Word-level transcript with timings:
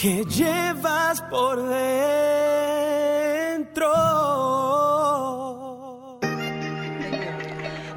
que 0.00 0.24
llevas 0.24 1.20
por 1.20 1.68
dentro. 1.68 1.76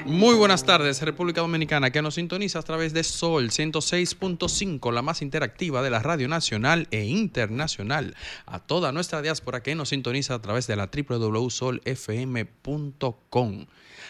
Muy 0.05 0.35
buenas 0.35 0.65
tardes, 0.65 1.01
República 1.01 1.39
Dominicana, 1.39 1.91
que 1.91 2.01
nos 2.01 2.15
sintoniza 2.15 2.59
a 2.59 2.63
través 2.63 2.91
de 2.91 3.05
Sol 3.05 3.51
106.5, 3.51 4.91
la 4.91 5.01
más 5.01 5.21
interactiva 5.21 5.81
de 5.81 5.91
la 5.91 5.99
Radio 5.99 6.27
Nacional 6.27 6.89
e 6.91 7.05
Internacional. 7.05 8.17
A 8.47 8.59
toda 8.59 8.91
nuestra 8.91 9.21
diáspora 9.21 9.63
que 9.63 9.73
nos 9.73 9.87
sintoniza 9.89 10.33
a 10.33 10.41
través 10.41 10.67
de 10.67 10.75
la 10.75 10.89
www.solfm.com. 10.93 13.65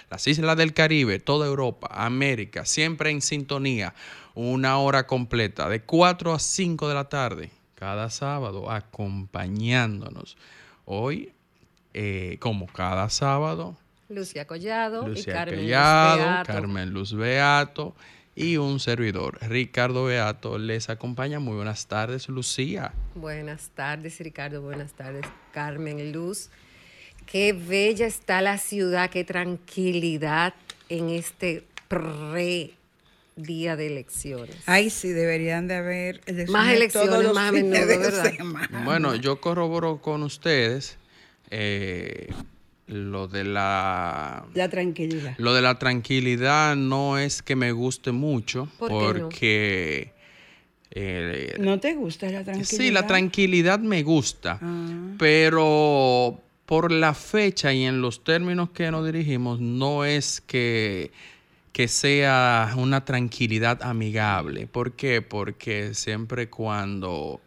Las 0.10 0.27
islas 0.27 0.57
del 0.57 0.73
Caribe, 0.73 1.20
toda 1.20 1.46
Europa, 1.46 1.90
América, 1.91 2.66
siempre 2.66 3.12
en 3.12 3.21
sintonía. 3.21 3.94
Una 4.34 4.80
hora 4.80 5.05
completa, 5.05 5.70
de 5.70 5.84
4 5.84 6.34
a 6.34 6.40
5 6.40 6.88
de 6.88 6.94
la 6.96 7.07
tarde, 7.07 7.52
cada 7.84 8.10
sábado, 8.10 8.72
acompañándonos. 8.72 10.38
Hoy, 10.86 11.34
eh, 11.94 12.38
como 12.40 12.66
cada 12.68 13.10
sábado, 13.10 13.76
Lucia 14.07 14.48
Collado 14.48 15.12
y 15.12 15.21
Carmen 15.26 15.60
Luz 15.60 15.66
Collado, 15.66 16.18
Beato. 16.18 16.54
Carmen 16.54 16.90
Luz 16.91 17.13
Beato 17.13 17.94
y 18.35 18.55
un 18.55 18.80
servidor, 18.80 19.38
Ricardo 19.41 20.05
Beato, 20.05 20.57
les 20.57 20.90
acompaña. 20.90 21.41
Muy 21.41 21.55
buenas 21.55 21.85
tardes, 21.88 22.30
Lucía. 22.30 22.94
Buenas 23.16 23.70
tardes, 23.76 24.18
Ricardo. 24.20 24.62
Buenas 24.62 24.94
tardes, 24.94 25.26
Carmen 25.52 26.13
Luz. 26.13 26.52
Qué 27.26 27.52
bella 27.52 28.05
está 28.05 28.41
la 28.41 28.60
ciudad, 28.60 29.10
qué 29.10 29.26
tranquilidad 29.26 30.54
en 30.88 31.10
este 31.10 31.66
pre 31.90 32.76
día 33.35 33.76
de 33.76 33.87
elecciones. 33.87 34.55
Ay, 34.65 34.89
sí, 34.89 35.09
deberían 35.09 35.67
de 35.67 35.76
haber 35.76 36.21
Más 36.49 36.73
elecciones, 36.73 37.09
todos 37.09 37.23
los 37.23 37.34
más 37.34 37.49
a 37.49 37.51
menudo, 37.51 37.85
de 37.85 37.98
¿verdad? 37.98 38.31
semana. 38.35 38.81
Bueno, 38.85 39.15
yo 39.15 39.41
corroboro 39.41 40.01
con 40.01 40.23
ustedes 40.23 40.98
eh, 41.49 42.27
lo 42.87 43.27
de 43.27 43.43
la 43.43 44.45
La 44.54 44.70
tranquilidad. 44.70 45.35
lo 45.37 45.54
de 45.54 45.61
la 45.61 45.79
tranquilidad 45.79 46.76
no 46.76 47.17
es 47.17 47.41
que 47.41 47.55
me 47.55 47.71
guste 47.71 48.11
mucho 48.11 48.67
¿Por 48.77 48.89
qué 48.89 48.95
no? 48.95 49.01
porque 49.29 50.13
eh, 50.91 51.55
¿No 51.59 51.79
te 51.79 51.95
gusta 51.95 52.27
la 52.29 52.43
tranquilidad? 52.43 52.77
Sí, 52.85 52.91
la 52.91 53.07
tranquilidad 53.07 53.79
me 53.79 54.04
gusta, 54.04 54.59
Ah. 54.61 55.15
pero 55.17 56.39
por 56.65 56.91
la 56.91 57.13
fecha 57.13 57.73
y 57.73 57.84
en 57.85 58.01
los 58.01 58.23
términos 58.23 58.70
que 58.71 58.89
nos 58.91 59.05
dirigimos, 59.05 59.59
no 59.59 60.05
es 60.05 60.39
que, 60.41 61.11
que 61.74 61.88
sea 61.88 62.71
una 62.77 63.04
tranquilidad 63.04 63.82
amigable. 63.84 64.68
¿Por 64.68 64.94
qué? 64.94 65.22
Porque 65.22 65.94
siempre 65.96 66.47
cuando... 66.50 67.41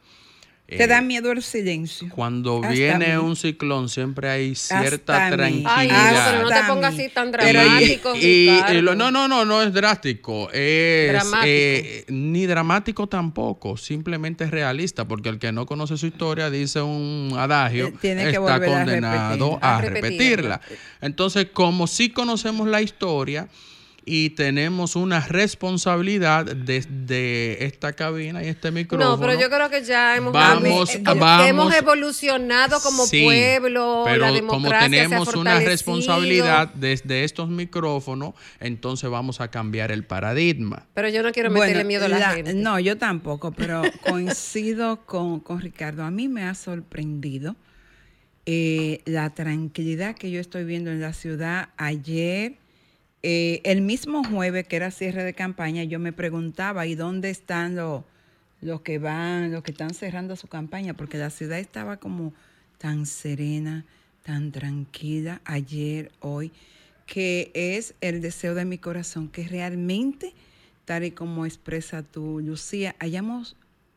Te 0.66 0.82
eh, 0.82 0.86
da 0.88 1.00
miedo 1.00 1.30
el 1.30 1.44
silencio. 1.44 2.08
Cuando 2.12 2.56
Hasta 2.56 2.70
viene 2.70 3.10
mí. 3.10 3.22
un 3.24 3.36
ciclón, 3.36 3.88
siempre 3.88 4.28
hay 4.28 4.56
cierta 4.56 5.26
Hasta 5.28 5.36
mí. 5.36 5.62
Ay, 5.64 5.86
no, 5.86 5.94
tranquilidad. 5.94 6.30
pero 6.32 6.42
no 6.42 6.48
te 6.48 6.62
pongas 6.66 6.94
así 6.94 7.08
tan 7.08 7.30
dramático. 7.30 8.16
Y- 8.16 8.18
y- 8.18 8.50
Ricardo. 8.50 8.74
y 8.74 8.82
lo- 8.82 8.94
no, 8.96 9.12
no, 9.12 9.28
no, 9.28 9.44
no 9.44 9.62
es 9.62 9.72
drástico. 9.72 10.50
Es 10.52 11.12
Dramático. 11.12 11.44
eh, 11.46 12.04
ni 12.08 12.46
dramático 12.46 13.06
tampoco, 13.06 13.76
simplemente 13.76 14.42
es 14.42 14.50
realista, 14.50 15.06
porque 15.06 15.28
el 15.28 15.38
que 15.38 15.52
no 15.52 15.66
conoce 15.66 15.96
su 15.96 16.06
historia 16.08 16.50
dice 16.50 16.82
un 16.82 17.32
adagio, 17.38 17.86
Eh, 17.86 17.94
tiene 18.00 18.24
que 18.24 18.30
está 18.30 18.40
volver 18.40 18.68
a 18.68 18.72
condenado 18.72 19.50
repetirla. 19.60 19.76
a, 19.76 19.80
repetirla. 19.80 20.60
Entonces, 21.00 21.46
como 21.52 21.86
sí 21.86 22.10
conocemos 22.10 22.66
la 22.66 22.82
historia 22.82 23.46
y 24.08 24.30
tenemos 24.30 24.94
una 24.94 25.18
responsabilidad 25.26 26.44
desde 26.46 27.64
esta 27.64 27.92
cabina 27.92 28.42
y 28.44 28.46
este 28.46 28.70
micrófono. 28.70 29.16
No, 29.16 29.20
pero 29.20 29.38
yo 29.38 29.50
creo 29.50 29.68
que 29.68 29.82
ya 29.84 30.16
hemos, 30.16 30.32
Vamos, 30.32 30.94
eh, 30.94 31.00
vamos. 31.02 31.46
hemos 31.48 31.74
evolucionado 31.74 32.78
como 32.80 33.04
Sí, 33.04 33.24
pueblo, 33.24 34.02
pero 34.06 34.18
la 34.20 34.26
como 34.28 34.34
democracia 34.36 34.88
se 34.88 35.00
ha 35.00 35.02
tenemos 35.08 35.34
una 35.34 35.58
responsabilidad 35.58 36.68
desde 36.74 37.24
estos 37.24 37.48
micrófonos, 37.48 38.34
entonces 38.60 39.10
vamos 39.10 39.40
a 39.40 39.48
cambiar 39.50 39.90
el 39.90 40.04
paradigma. 40.04 40.86
Pero 40.94 41.08
yo 41.08 41.24
no 41.24 41.32
quiero 41.32 41.50
meterle 41.50 41.82
miedo 41.82 42.04
a 42.04 42.08
la, 42.08 42.18
la- 42.20 42.30
gente. 42.34 42.54
No, 42.54 42.78
yo 42.78 42.96
tampoco, 42.98 43.50
pero 43.50 43.82
coincido 44.08 45.04
con, 45.04 45.40
con 45.40 45.60
Ricardo. 45.60 46.04
A 46.04 46.12
mí 46.12 46.28
me 46.28 46.44
ha 46.44 46.54
sorprendido 46.54 47.56
eh, 48.46 49.00
la 49.04 49.30
tranquilidad 49.34 50.14
que 50.14 50.30
yo 50.30 50.40
estoy 50.40 50.64
viendo 50.64 50.92
en 50.92 51.00
la 51.00 51.12
ciudad. 51.12 51.70
Ayer, 51.76 52.54
eh, 53.28 53.60
el 53.64 53.80
mismo 53.80 54.22
jueves, 54.22 54.68
que 54.68 54.76
era 54.76 54.92
cierre 54.92 55.24
de 55.24 55.34
campaña, 55.34 55.82
yo 55.82 55.98
me 55.98 56.12
preguntaba, 56.12 56.86
¿y 56.86 56.94
dónde 56.94 57.28
están 57.28 57.74
los, 57.74 58.04
los 58.60 58.82
que 58.82 59.00
van, 59.00 59.50
los 59.50 59.64
que 59.64 59.72
están 59.72 59.94
cerrando 59.94 60.36
su 60.36 60.46
campaña? 60.46 60.94
Porque 60.94 61.18
la 61.18 61.30
ciudad 61.30 61.58
estaba 61.58 61.96
como 61.96 62.32
tan 62.78 63.04
serena, 63.04 63.84
tan 64.22 64.52
tranquila 64.52 65.40
ayer, 65.44 66.12
hoy, 66.20 66.52
que 67.04 67.50
es 67.52 67.96
el 68.00 68.20
deseo 68.20 68.54
de 68.54 68.64
mi 68.64 68.78
corazón, 68.78 69.28
que 69.28 69.48
realmente, 69.48 70.32
tal 70.84 71.02
y 71.02 71.10
como 71.10 71.46
expresa 71.46 72.04
tú, 72.04 72.38
Lucía, 72.38 72.94
hayamos 73.00 73.56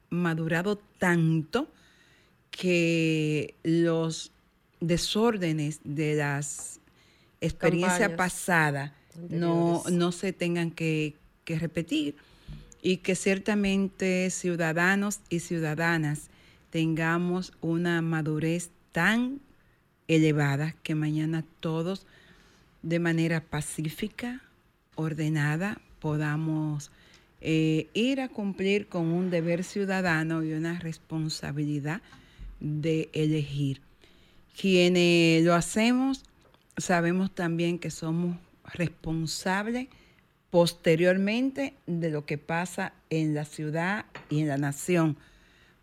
madurado 0.10 0.80
tanto 0.98 1.68
que 2.50 3.54
los 3.62 4.32
desórdenes 4.80 5.82
de 5.84 6.16
las 6.16 6.80
experiencias 7.42 8.00
Campañas 8.00 8.18
pasadas 8.18 8.99
anteriores. 9.24 9.92
no 9.92 10.12
se 10.12 10.34
tengan 10.34 10.72
que, 10.72 11.16
que 11.46 11.60
repetir 11.60 12.16
y 12.82 12.98
que 12.98 13.16
ciertamente 13.16 14.30
ciudadanos 14.30 15.20
y 15.30 15.40
ciudadanas 15.40 16.30
tengamos 16.70 17.54
una 17.62 18.02
madurez 18.02 18.70
tan 18.92 19.40
elevada 20.08 20.76
que 20.84 20.96
mañana 20.96 21.44
todos 21.60 22.06
de 22.82 23.00
manera 23.00 23.42
pacífica, 23.42 24.42
ordenada, 24.96 25.82
podamos 26.00 26.92
eh, 27.42 27.88
ir 27.94 28.22
a 28.22 28.30
cumplir 28.30 28.88
con 28.88 29.08
un 29.08 29.30
deber 29.30 29.64
ciudadano 29.64 30.44
y 30.44 30.54
una 30.54 30.80
responsabilidad 30.80 32.02
de 32.60 33.10
elegir. 33.14 33.82
Quienes 34.60 35.44
lo 35.44 35.54
hacemos, 35.54 36.24
sabemos 36.78 37.32
también 37.34 37.80
que 37.80 37.92
somos 37.92 38.38
responsables 38.74 39.88
posteriormente 40.50 41.76
de 41.86 42.10
lo 42.10 42.26
que 42.26 42.38
pasa 42.38 42.94
en 43.10 43.36
la 43.36 43.46
ciudad 43.46 44.06
y 44.30 44.42
en 44.42 44.48
la 44.48 44.58
nación, 44.58 45.18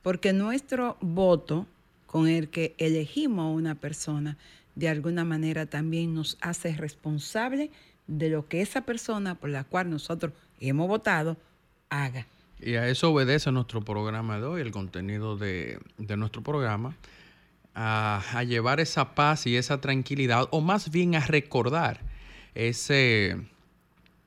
porque 0.03 0.33
nuestro 0.33 0.97
voto 1.01 1.67
con 2.07 2.29
el 2.29 2.49
que 2.49 2.75
elegimos 2.79 3.45
a 3.45 3.51
una 3.51 3.75
persona, 3.75 4.37
de 4.75 4.89
alguna 4.89 5.25
manera 5.25 5.67
también 5.67 6.15
nos 6.15 6.37
hace 6.41 6.75
responsable 6.75 7.71
de 8.07 8.29
lo 8.29 8.49
que 8.49 8.61
esa 8.61 8.83
persona 8.83 9.35
por 9.35 9.51
la 9.51 9.65
cual 9.65 9.91
nosotros 9.91 10.33
hemos 10.61 10.89
votado 10.89 11.37
haga. 11.89 12.27
Y 12.61 12.75
a 12.75 12.89
eso 12.89 13.13
obedece 13.13 13.53
nuestro 13.53 13.83
programa 13.83 14.39
de 14.39 14.47
hoy, 14.47 14.61
el 14.63 14.71
contenido 14.71 15.37
de, 15.37 15.79
de 15.99 16.17
nuestro 16.17 16.43
programa, 16.43 16.97
a 17.75 18.43
llevar 18.45 18.81
esa 18.81 19.15
paz 19.15 19.47
y 19.47 19.57
esa 19.57 19.83
tranquilidad, 19.83 20.49
o 20.51 20.63
más 20.63 20.91
bien 20.91 21.15
a 21.15 21.21
recordar 21.21 22.01
ese, 22.57 23.37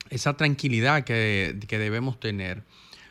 esa 0.10 0.38
tranquilidad 0.38 1.04
que, 1.04 1.58
que 1.68 1.78
debemos 1.80 2.20
tener 2.20 2.64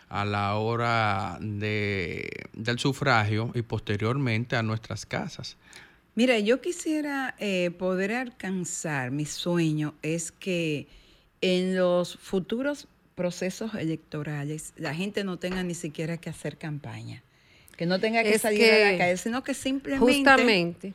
a 0.09 0.25
la 0.25 0.55
hora 0.57 1.39
de, 1.41 2.31
del 2.55 2.79
sufragio 2.79 3.51
y 3.55 3.63
posteriormente 3.63 4.57
a 4.57 4.63
nuestras 4.63 5.05
casas. 5.05 5.57
Mira, 6.15 6.39
yo 6.39 6.61
quisiera 6.61 7.35
eh, 7.39 7.71
poder 7.71 8.13
alcanzar, 8.13 9.11
mi 9.11 9.25
sueño 9.27 9.95
es 10.03 10.33
que 10.33 10.89
en 11.41 11.77
los 11.77 12.17
futuros 12.17 12.89
procesos 13.15 13.75
electorales 13.75 14.73
la 14.77 14.95
gente 14.95 15.25
no 15.25 15.39
tenga 15.39 15.63
ni 15.63 15.75
siquiera 15.75 16.17
que 16.17 16.31
hacer 16.31 16.57
campaña, 16.57 17.23
que 17.77 17.87
no 17.87 18.01
tenga 18.01 18.23
que 18.23 18.35
Es 18.35 18.43
salir 18.43 18.65
a 18.65 18.93
la 18.93 18.99
calle, 18.99 19.17
sino 19.17 19.45
que 19.45 19.55
simplemente, 19.55 20.13
Justamente. 20.13 20.95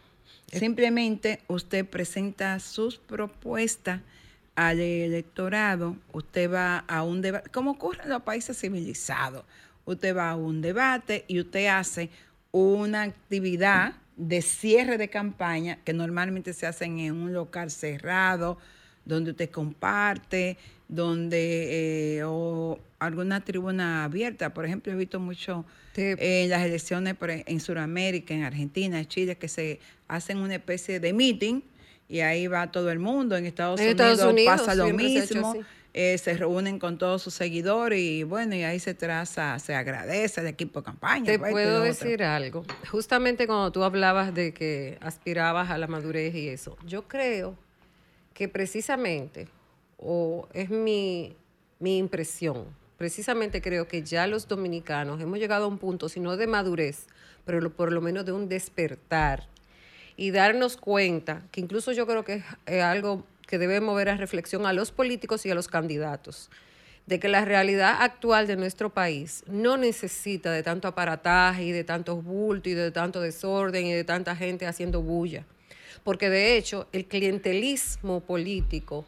Simplemente 0.51 1.41
usted 1.47 1.85
presenta 1.85 2.59
sus 2.59 2.97
propuestas 2.97 4.01
al 4.55 4.79
electorado, 4.79 5.97
usted 6.11 6.51
va 6.51 6.79
a 6.79 7.03
un 7.03 7.21
debate, 7.21 7.49
como 7.49 7.71
ocurre 7.71 8.03
en 8.03 8.09
los 8.09 8.21
países 8.21 8.59
civilizados. 8.59 9.45
usted 9.85 10.15
va 10.15 10.29
a 10.29 10.35
un 10.35 10.61
debate 10.61 11.25
y 11.27 11.39
usted 11.39 11.67
hace 11.67 12.09
una 12.51 13.01
actividad 13.01 13.95
de 14.15 14.41
cierre 14.41 14.97
de 14.97 15.09
campaña 15.09 15.79
que 15.83 15.93
normalmente 15.93 16.53
se 16.53 16.67
hacen 16.67 16.99
en 16.99 17.13
un 17.13 17.33
local 17.33 17.71
cerrado, 17.71 18.57
donde 19.05 19.31
usted 19.31 19.49
comparte, 19.49 20.57
donde 20.87 22.17
eh, 22.17 22.23
o 22.25 22.79
alguna 22.99 23.43
tribuna 23.43 24.03
abierta. 24.03 24.53
Por 24.53 24.65
ejemplo, 24.65 24.91
he 24.91 24.95
visto 24.95 25.19
mucho 25.19 25.65
en 25.95 26.49
las 26.49 26.63
elecciones 26.63 27.15
en 27.21 27.59
Sudamérica, 27.59 28.33
en 28.33 28.43
Argentina, 28.43 28.99
en 28.99 29.07
Chile, 29.07 29.37
que 29.37 29.47
se 29.47 29.79
hacen 30.07 30.37
una 30.37 30.55
especie 30.55 30.99
de 30.99 31.13
meeting 31.13 31.61
y 32.09 32.19
ahí 32.21 32.47
va 32.47 32.71
todo 32.71 32.91
el 32.91 32.99
mundo. 32.99 33.35
En 33.35 33.45
Estados, 33.45 33.79
Unidos, 33.79 34.35
pasa 34.45 34.75
lo 34.75 34.87
mismo. 34.89 35.55
Eh, 35.95 36.17
se, 36.17 36.35
reúnen 36.35 36.79
con 36.79 36.97
todos 36.97 37.21
sus 37.21 37.35
seguidores 37.35 37.99
y 37.99 38.23
bueno, 38.23 38.55
y 38.55 38.63
ahí 38.63 38.79
se 38.79 38.95
traza, 38.95 39.59
se 39.59 39.75
agradece 39.75 40.41
al 40.41 40.47
equipo 40.47 40.79
de 40.79 40.85
campaña. 40.85 41.25
Te 41.25 41.37
puedo 41.37 41.81
decir 41.81 42.23
algo. 42.23 42.65
Justamente 42.89 43.45
cuando 43.45 43.71
tú 43.71 43.83
hablabas 43.83 44.33
de 44.33 44.55
que 44.55 44.97
aspirabas 45.01 45.69
a 45.69 45.77
la 45.77 45.85
madurez 45.85 46.33
y 46.33 46.49
eso, 46.49 46.77
yo 46.87 47.07
creo 47.07 47.55
que 48.33 48.47
precisamente, 48.47 49.47
o 50.03 50.47
es 50.53 50.69
mi, 50.69 51.35
mi 51.79 51.97
impresión, 51.97 52.65
precisamente 52.97 53.61
creo 53.61 53.87
que 53.87 54.03
ya 54.03 54.27
los 54.27 54.47
dominicanos 54.47 55.21
hemos 55.21 55.39
llegado 55.39 55.65
a 55.65 55.67
un 55.67 55.77
punto, 55.77 56.09
si 56.09 56.19
no 56.19 56.37
de 56.37 56.47
madurez, 56.47 57.07
pero 57.45 57.69
por 57.71 57.91
lo 57.91 58.01
menos 58.01 58.25
de 58.25 58.31
un 58.31 58.47
despertar 58.47 59.47
y 60.15 60.31
darnos 60.31 60.77
cuenta, 60.77 61.43
que 61.51 61.61
incluso 61.61 61.91
yo 61.91 62.05
creo 62.05 62.23
que 62.23 62.43
es 62.65 62.83
algo 62.83 63.25
que 63.47 63.57
debe 63.57 63.81
mover 63.81 64.09
a 64.09 64.17
reflexión 64.17 64.65
a 64.65 64.73
los 64.73 64.91
políticos 64.91 65.45
y 65.45 65.51
a 65.51 65.55
los 65.55 65.67
candidatos, 65.67 66.49
de 67.05 67.19
que 67.19 67.27
la 67.27 67.43
realidad 67.43 67.97
actual 67.99 68.47
de 68.47 68.55
nuestro 68.55 68.89
país 68.89 69.43
no 69.47 69.77
necesita 69.77 70.51
de 70.51 70.63
tanto 70.63 70.87
aparataje 70.87 71.63
y 71.63 71.71
de 71.71 71.83
tantos 71.83 72.23
bultos 72.23 72.71
y 72.71 72.75
de 72.75 72.91
tanto 72.91 73.19
desorden 73.19 73.85
y 73.85 73.93
de 73.93 74.03
tanta 74.03 74.35
gente 74.35 74.65
haciendo 74.65 75.01
bulla. 75.01 75.45
Porque 76.03 76.29
de 76.29 76.57
hecho 76.57 76.87
el 76.93 77.05
clientelismo 77.05 78.21
político 78.21 79.05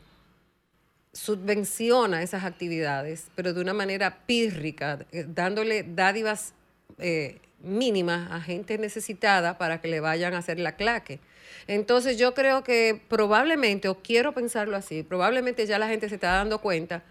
subvenciona 1.16 2.22
esas 2.22 2.44
actividades, 2.44 3.28
pero 3.36 3.54
de 3.54 3.62
una 3.62 3.74
manera 3.74 4.20
pírrica, 4.26 5.00
eh, 5.14 5.26
dándole 5.28 5.84
dádivas 5.84 6.54
eh, 7.00 7.40
mínimas 7.64 8.30
a 8.32 8.42
gente 8.42 8.78
necesitada 8.78 9.58
para 9.58 9.80
que 9.80 9.88
le 9.88 10.02
vayan 10.02 10.34
a 10.34 10.40
hacer 10.40 10.60
la 10.60 10.76
claque. 10.76 11.22
Entonces 11.68 12.18
yo 12.18 12.34
creo 12.34 12.64
que 12.64 13.02
probablemente, 13.08 13.88
o 13.88 13.96
quiero 13.96 14.34
pensarlo 14.34 14.76
así, 14.76 15.04
probablemente 15.04 15.66
ya 15.66 15.80
la 15.80 15.88
gente 15.88 16.10
se 16.10 16.16
está 16.16 16.34
dando 16.34 16.60
cuenta 16.60 17.02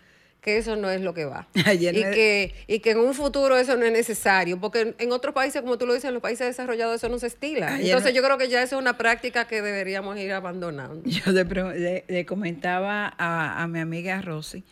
que 0.44 0.58
eso 0.58 0.76
no 0.76 0.90
es 0.90 1.00
lo 1.00 1.14
que 1.14 1.24
va. 1.24 1.48
y, 1.54 1.78
que, 1.78 2.54
y 2.66 2.80
que 2.80 2.90
en 2.90 2.98
un 2.98 3.14
futuro 3.14 3.56
eso 3.56 3.78
no 3.78 3.86
es 3.86 3.92
necesario, 3.92 4.60
porque 4.60 4.94
en, 4.98 5.10
otros 5.10 5.34
países, 5.34 5.62
como 5.62 5.78
tú 5.78 5.86
lo 5.86 5.94
dices, 5.94 6.08
en 6.08 6.12
los 6.12 6.22
países 6.22 6.46
desarrollados 6.46 6.96
eso 6.96 7.08
no 7.08 7.18
se 7.18 7.28
estila. 7.28 7.80
Entonces 7.80 8.12
yo 8.12 8.22
creo 8.22 8.36
que 8.36 8.50
ya 8.50 8.62
eso 8.62 8.76
es 8.76 8.82
una 8.82 8.98
práctica 8.98 9.46
que 9.46 9.62
deberíamos 9.62 10.18
ir 10.18 10.32
abandonando. 10.32 11.02
Yo 11.08 11.32
le, 11.32 12.26
comentaba 12.26 13.14
a, 13.16 13.66
mi 13.68 13.80
amiga 13.80 14.20
Rosy, 14.20 14.62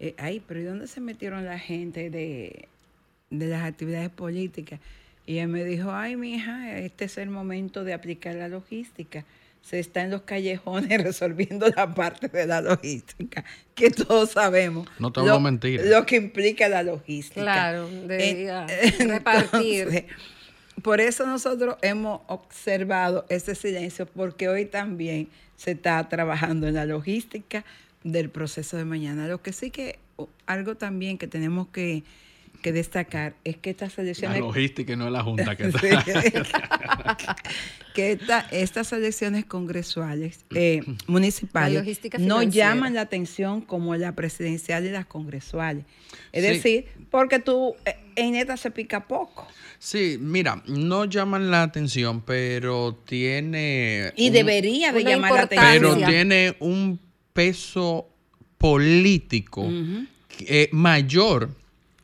eh, 0.00 0.16
ay, 0.18 0.42
pero 0.44 0.58
¿y 0.58 0.64
dónde 0.64 0.88
se 0.88 1.00
metieron 1.00 1.44
la 1.44 1.60
gente 1.60 2.10
de, 2.10 2.68
de 3.30 3.46
las 3.46 3.62
actividades 3.62 4.10
políticas? 4.10 4.80
Y 5.24 5.38
él 5.38 5.46
me 5.46 5.62
dijo, 5.62 5.92
ay, 5.92 6.16
mi 6.16 6.34
hija, 6.34 6.80
este 6.80 7.04
es 7.04 7.16
el 7.16 7.30
momento 7.30 7.84
de 7.84 7.94
aplicar 7.94 8.34
la 8.34 8.48
logística. 8.48 9.24
Se 9.62 9.78
está 9.78 10.02
en 10.02 10.10
los 10.10 10.22
callejones 10.22 11.02
resolviendo 11.02 11.68
la 11.68 11.94
parte 11.94 12.28
de 12.28 12.46
la 12.46 12.60
logística, 12.60 13.44
que 13.74 13.90
todos 13.90 14.32
sabemos. 14.32 14.88
No 14.98 15.12
te. 15.12 15.20
Lo 15.22 16.06
que 16.06 16.16
implica 16.16 16.68
la 16.68 16.82
logística. 16.82 17.42
Claro, 17.42 17.88
debería 17.88 18.66
repartir. 18.98 20.06
Por 20.82 21.00
eso 21.00 21.26
nosotros 21.26 21.76
hemos 21.82 22.22
observado 22.26 23.24
ese 23.28 23.54
silencio, 23.54 24.06
porque 24.06 24.48
hoy 24.48 24.64
también 24.64 25.28
se 25.56 25.72
está 25.72 26.08
trabajando 26.08 26.66
en 26.66 26.74
la 26.74 26.86
logística 26.86 27.64
del 28.02 28.30
proceso 28.30 28.76
de 28.76 28.84
mañana. 28.84 29.28
Lo 29.28 29.42
que 29.42 29.52
sí 29.52 29.70
que 29.70 29.98
algo 30.46 30.76
también 30.76 31.18
que 31.18 31.26
tenemos 31.26 31.68
que 31.68 32.02
que 32.62 32.72
destacar 32.72 33.34
es 33.44 33.58
que 33.58 33.70
estas 33.70 33.98
elecciones... 33.98 34.38
La 34.38 34.46
logística 34.46 34.92
y 34.92 34.96
no 34.96 35.10
la 35.10 35.22
Junta 35.22 35.56
que 35.56 35.70
que 37.94 38.18
estas 38.52 38.92
elecciones 38.92 39.44
congresuales, 39.44 40.44
eh, 40.54 40.80
municipales, 41.06 42.00
no 42.18 42.42
llaman 42.42 42.94
la 42.94 43.02
atención 43.02 43.60
como 43.60 43.94
la 43.96 44.14
presidencial 44.14 44.86
y 44.86 44.90
las 44.90 45.06
congresuales. 45.06 45.84
Es 46.30 46.42
decir, 46.42 46.86
porque 47.10 47.38
tú 47.38 47.74
eh, 47.84 47.96
en 48.16 48.36
esta 48.36 48.56
se 48.56 48.70
pica 48.70 49.06
poco. 49.06 49.46
Sí, 49.78 50.16
mira, 50.20 50.62
no 50.66 51.04
llaman 51.04 51.50
la 51.50 51.64
atención, 51.64 52.22
pero 52.22 52.94
tiene... 53.04 54.12
Y 54.16 54.30
debería 54.30 54.92
de 54.92 55.04
llamar 55.04 55.32
la 55.32 55.42
atención. 55.42 55.96
Pero 55.98 56.08
tiene 56.08 56.56
un 56.60 56.98
peso 57.32 58.08
político 58.56 59.68
eh, 60.38 60.68
mayor 60.70 61.61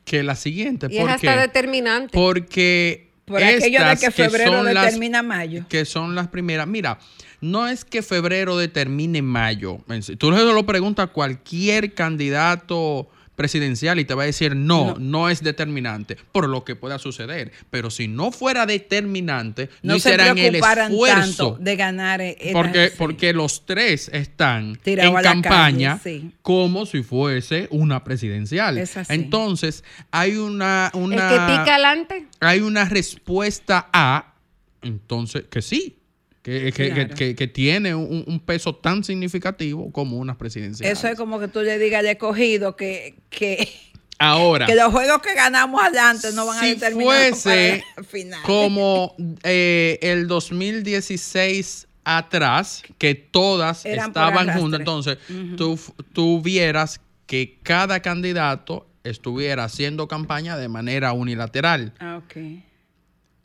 que 0.09 0.23
la 0.23 0.35
siguiente. 0.35 0.87
Y 0.89 0.97
es 0.97 1.07
hasta 1.07 1.39
determinante. 1.39 2.09
Porque. 2.13 3.11
Por 3.25 3.43
aquello 3.43 3.85
de 3.85 3.95
que 3.97 4.09
febrero 4.09 4.63
determina 4.63 5.21
mayo. 5.21 5.63
Que 5.69 5.85
son 5.85 6.15
las 6.15 6.29
primeras. 6.29 6.65
Mira, 6.65 6.97
no 7.41 7.67
es 7.67 7.85
que 7.85 8.01
febrero 8.01 8.57
determine 8.57 9.21
mayo. 9.21 9.77
Tú 10.17 10.31
lo 10.31 10.65
preguntas 10.65 11.05
a 11.05 11.13
cualquier 11.13 11.93
candidato 11.93 13.07
presidencial 13.39 14.01
y 14.01 14.03
te 14.03 14.13
va 14.13 14.23
a 14.23 14.25
decir 14.25 14.53
no, 14.53 14.95
no, 14.99 15.29
es 15.29 15.41
determinante 15.41 16.17
por 16.33 16.49
lo 16.49 16.65
que 16.65 16.75
pueda 16.75 16.99
suceder. 16.99 17.53
Pero 17.69 17.89
si 17.89 18.09
no 18.09 18.33
fuera 18.33 18.65
determinante, 18.65 19.69
no, 19.81 19.95
hicieran 19.95 20.37
el 20.37 20.55
esfuerzo 20.55 21.55
de 21.57 21.75
ganar. 21.77 22.21
porque, 22.51 22.91
porque 22.97 23.31
los 23.31 23.65
tres 23.65 24.09
están 24.11 24.77
en 24.83 25.13
campaña 25.23 26.01
como 26.41 26.85
si 26.85 27.01
fuese 27.01 27.69
una 27.71 28.03
presidencial. 28.03 28.83
Entonces, 29.07 29.85
hay 30.11 30.35
una, 30.35 30.91
una. 30.93 31.15
El 31.15 31.29
que 31.29 31.35
pica 31.35 31.75
adelante. 31.75 32.27
Hay 32.41 32.59
una 32.59 32.83
respuesta 32.89 33.87
a. 33.93 34.33
Entonces, 34.81 35.45
que 35.49 35.61
sí, 35.61 35.98
que, 36.41 37.51
tiene 37.53 37.95
un, 37.95 38.41
peso 38.45 38.75
tan 38.75 39.03
significativo 39.03 39.91
como 39.91 40.17
unas 40.17 40.37
presidenciales. 40.37 40.97
Eso 40.97 41.07
es 41.07 41.17
como 41.17 41.39
que 41.39 41.47
tú 41.47 41.61
le 41.61 41.77
digas 41.77 41.99
al 41.99 42.07
escogido 42.07 42.75
que, 42.75 43.15
que, 43.29 43.69
Ahora, 44.17 44.65
que 44.65 44.75
los 44.75 44.91
juegos 44.91 45.21
que 45.21 45.33
ganamos 45.33 45.81
adelante 45.81 46.31
no 46.33 46.45
van 46.45 46.63
a 46.63 46.67
determinar 46.67 47.29
fuese 47.29 47.83
final. 48.07 48.41
como 48.43 49.15
eh, 49.43 49.97
el 50.01 50.27
2016 50.27 51.87
atrás, 52.03 52.83
que 52.97 53.15
todas 53.15 53.85
estaban 53.85 54.51
juntas, 54.57 54.79
entonces 54.79 55.17
tú, 55.57 55.79
tú 56.13 56.41
vieras 56.41 57.01
que 57.27 57.59
cada 57.61 58.01
candidato 58.01 58.87
estuviera 59.03 59.65
haciendo 59.65 60.07
campaña 60.07 60.57
de 60.57 60.67
manera 60.67 61.13
unilateral. 61.13 61.93
Ah, 61.99 62.21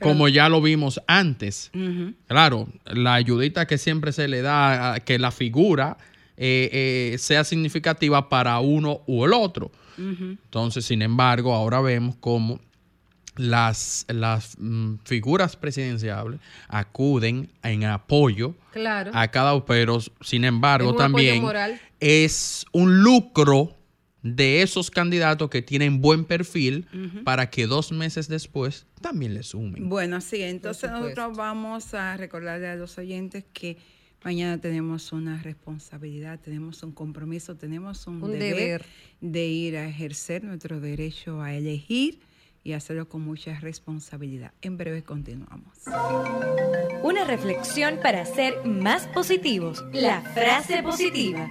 como 0.00 0.28
ya 0.28 0.48
lo 0.48 0.60
vimos 0.60 1.00
antes. 1.06 1.70
Claro, 2.26 2.68
la 2.84 3.14
ayudita 3.14 3.66
que 3.66 3.78
siempre 3.78 4.12
se 4.12 4.28
le 4.28 4.42
da, 4.42 5.00
que 5.04 5.18
la 5.18 5.30
figura 5.30 5.96
eh, 6.36 7.12
eh, 7.12 7.18
sea 7.18 7.44
significativa 7.44 8.28
para 8.28 8.58
uno 8.60 9.02
u 9.06 9.24
el 9.24 9.32
otro. 9.32 9.70
Entonces, 9.96 10.84
sin 10.84 11.02
embargo, 11.02 11.54
ahora 11.54 11.80
vemos 11.80 12.16
cómo 12.18 12.58
las, 13.36 14.06
las 14.08 14.56
mm, 14.58 14.96
figuras 15.04 15.56
presidenciales 15.56 16.40
acuden 16.68 17.50
en 17.62 17.84
apoyo 17.84 18.54
a 19.12 19.28
cada 19.28 19.64
pero 19.64 19.98
sin 20.20 20.44
embargo 20.44 20.94
también 20.94 21.44
es 22.00 22.64
un 22.72 23.02
lucro 23.02 23.76
de 24.22 24.62
esos 24.62 24.90
candidatos 24.90 25.50
que 25.50 25.62
tienen 25.62 26.00
buen 26.00 26.24
perfil 26.24 26.86
para 27.24 27.50
que 27.50 27.66
dos 27.66 27.92
meses 27.92 28.28
después 28.28 28.86
también 29.04 29.34
le 29.34 29.42
sumen. 29.42 29.86
Bueno, 29.90 30.18
sí, 30.22 30.40
entonces 30.40 30.90
nosotros 30.90 31.36
vamos 31.36 31.92
a 31.92 32.16
recordarle 32.16 32.68
a 32.68 32.74
los 32.74 32.96
oyentes 32.96 33.44
que 33.52 33.76
mañana 34.24 34.58
tenemos 34.58 35.12
una 35.12 35.42
responsabilidad, 35.42 36.40
tenemos 36.40 36.82
un 36.82 36.92
compromiso, 36.92 37.54
tenemos 37.54 38.06
un, 38.06 38.22
deber, 38.38 38.82
de 39.20 39.44
ir 39.44 39.76
a 39.76 39.86
ejercer 39.86 40.42
nuestro 40.42 40.80
derecho 40.80 41.42
a 41.42 41.52
elegir 41.52 42.20
y 42.62 42.72
hacerlo 42.72 43.06
con 43.06 43.20
mucha 43.20 43.60
responsabilidad. 43.60 44.54
En 44.62 44.78
breve 44.78 45.02
continuamos. 45.02 45.82
Una 47.02 47.26
reflexión 47.26 47.98
para 48.02 48.24
ser 48.24 48.64
más 48.64 49.06
positivos. 49.08 49.84
La 49.92 50.22
frase 50.22 50.82
positiva. 50.82 51.50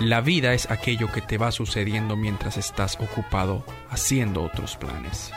La 0.00 0.20
vida 0.20 0.54
es 0.54 0.70
aquello 0.70 1.10
que 1.10 1.20
te 1.20 1.38
va 1.38 1.50
sucediendo 1.50 2.14
mientras 2.14 2.56
estás 2.56 2.96
ocupado 3.00 3.64
haciendo 3.90 4.44
otros 4.44 4.76
planes. 4.76 5.32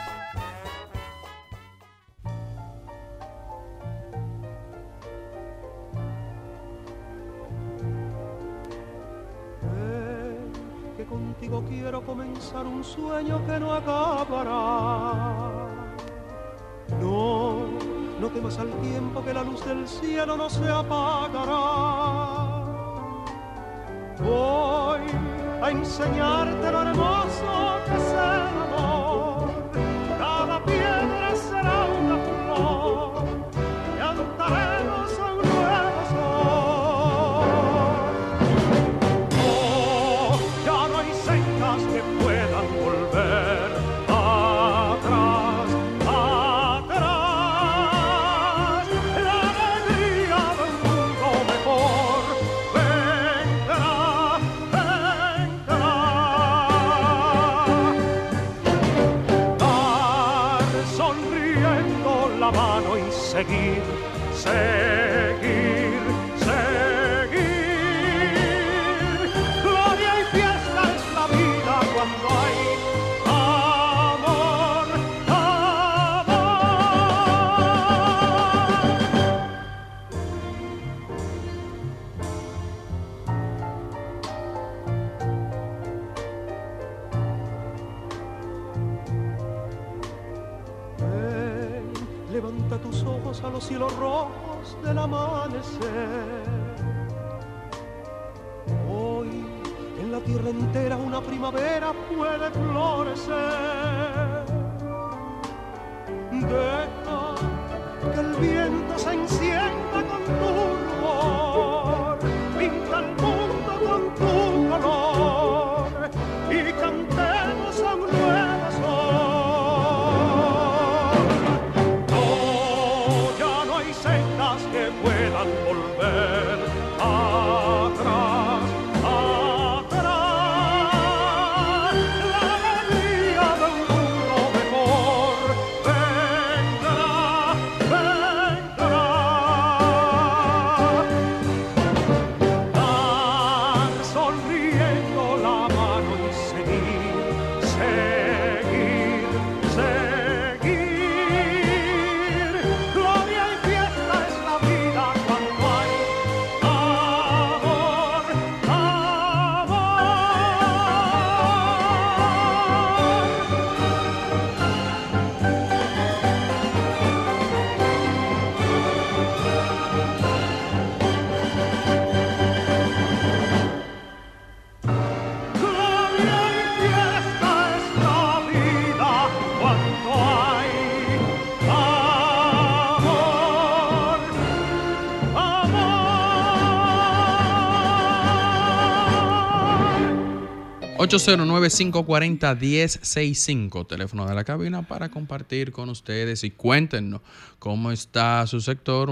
809-540-1065, 191.02 193.86
teléfono 193.86 194.26
de 194.26 194.34
la 194.34 194.44
cabina 194.44 194.82
para 194.82 195.08
compartir 195.10 195.72
con 195.72 195.88
ustedes 195.88 196.44
y 196.44 196.50
cuéntenos 196.50 197.20
cómo 197.58 197.90
está 197.92 198.46
su 198.46 198.60
sector 198.60 199.10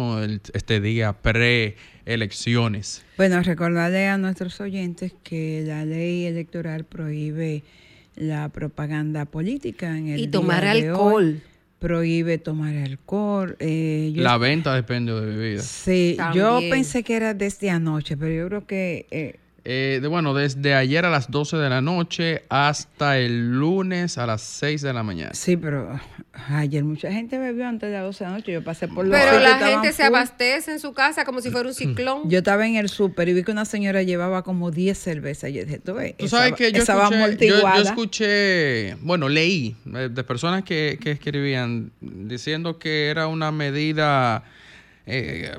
este 0.53 0.81
día 0.81 1.13
pre-elecciones. 1.13 3.03
Bueno, 3.17 3.43
recordarle 3.43 4.09
a 4.09 4.19
nuestros 4.19 4.61
oyentes 4.61 5.13
que 5.23 5.65
la 5.67 5.85
ley 5.85 6.27
electoral 6.27 6.85
prohíbe 6.85 7.63
la 8.17 8.49
propaganda 8.51 9.25
política 9.25 9.97
en 9.97 10.09
el 10.09 10.21
Y 10.21 10.29
tomar 10.29 10.63
día 10.63 10.75
de 10.75 10.93
hoy. 10.93 10.99
alcohol. 10.99 11.41
Prohíbe 11.79 12.37
tomar 12.37 12.77
alcohol. 12.77 13.57
eh, 13.59 14.13
yo 14.15 14.23
La 14.23 14.37
venta 14.37 14.75
depende 14.75 15.15
de 15.15 15.25
bebida. 15.25 15.63
Sí, 15.63 16.19
yo 16.35 16.61
pensé 16.69 17.03
que 17.03 17.17
era 17.17 17.33
desde 17.33 17.71
anoche, 17.71 18.19
pero 18.19 18.35
yo 18.35 18.49
creo 18.49 18.67
que 18.67 19.07
eh, 19.11 19.37
Eh, 19.73 20.01
de- 20.03 20.09
bueno, 20.09 20.35
desde 20.35 20.75
ayer 20.75 21.05
a 21.07 21.11
las 21.11 21.31
12 21.31 21.57
de 21.57 21.71
la 21.71 21.81
noche 21.81 22.43
hasta 22.49 23.19
el 23.19 23.53
lunes 23.53 24.19
a 24.19 24.27
las 24.27 24.43
6 24.43 24.83
de 24.83 24.93
la 24.93 25.05
mañana. 25.05 25.31
sí, 25.33 25.57
pero 25.57 25.89
ayer 26.49 26.83
mucha 26.83 27.13
gente 27.13 27.39
bebió 27.39 27.69
antes 27.69 27.89
de 27.89 27.95
las 27.97 28.03
12 28.05 28.25
de 28.25 28.31
la 28.31 28.37
noche. 28.37 28.53
Yo 28.53 28.65
pasé 28.65 28.89
por 28.89 29.07
los 29.07 29.17
Pero 29.17 29.39
la 29.39 29.59
gente 29.59 29.93
se 29.93 30.05
full. 30.07 30.15
abastece 30.17 30.73
en 30.73 30.81
su 30.81 30.93
casa 30.93 31.25
como 31.25 31.41
si 31.41 31.51
fuera 31.51 31.69
un 31.69 31.75
ciclón. 31.75 32.29
Yo 32.29 32.39
estaba 32.39 32.67
en 32.67 32.75
el 32.75 32.89
súper 32.89 33.29
y 33.29 33.35
vi 33.35 33.45
que 33.45 33.53
una 33.53 33.65
señora 33.65 34.03
llevaba 34.03 34.43
como 34.43 34.73
10 34.73 34.99
cervezas. 34.99 35.53
Yo 35.53 35.63
dije, 35.65 35.79
tú 35.79 35.95
ves, 35.95 36.17
Tú 36.17 36.25
esa, 36.27 36.39
sabes 36.39 36.55
que 36.55 36.73
yo 36.73 36.83
escuché, 36.83 37.49
yo, 37.49 37.69
escuché, 37.83 38.95
bueno, 39.03 39.29
leí 39.29 39.77
eh, 39.95 40.09
de 40.11 40.25
personas 40.25 40.65
que, 40.65 40.99
que 41.01 41.13
escribían 41.13 41.93
diciendo 42.01 42.79
que 42.81 43.09
era 43.09 43.29
una 43.29 43.53
medida 43.53 44.43
eh, 45.11 45.53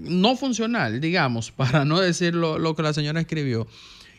no 0.00 0.36
funcional, 0.36 1.00
digamos, 1.00 1.50
para 1.56 1.84
no 1.84 2.00
decir 2.00 2.34
lo, 2.34 2.58
lo 2.58 2.74
que 2.76 2.82
la 2.82 2.92
señora 2.92 3.20
escribió. 3.20 3.66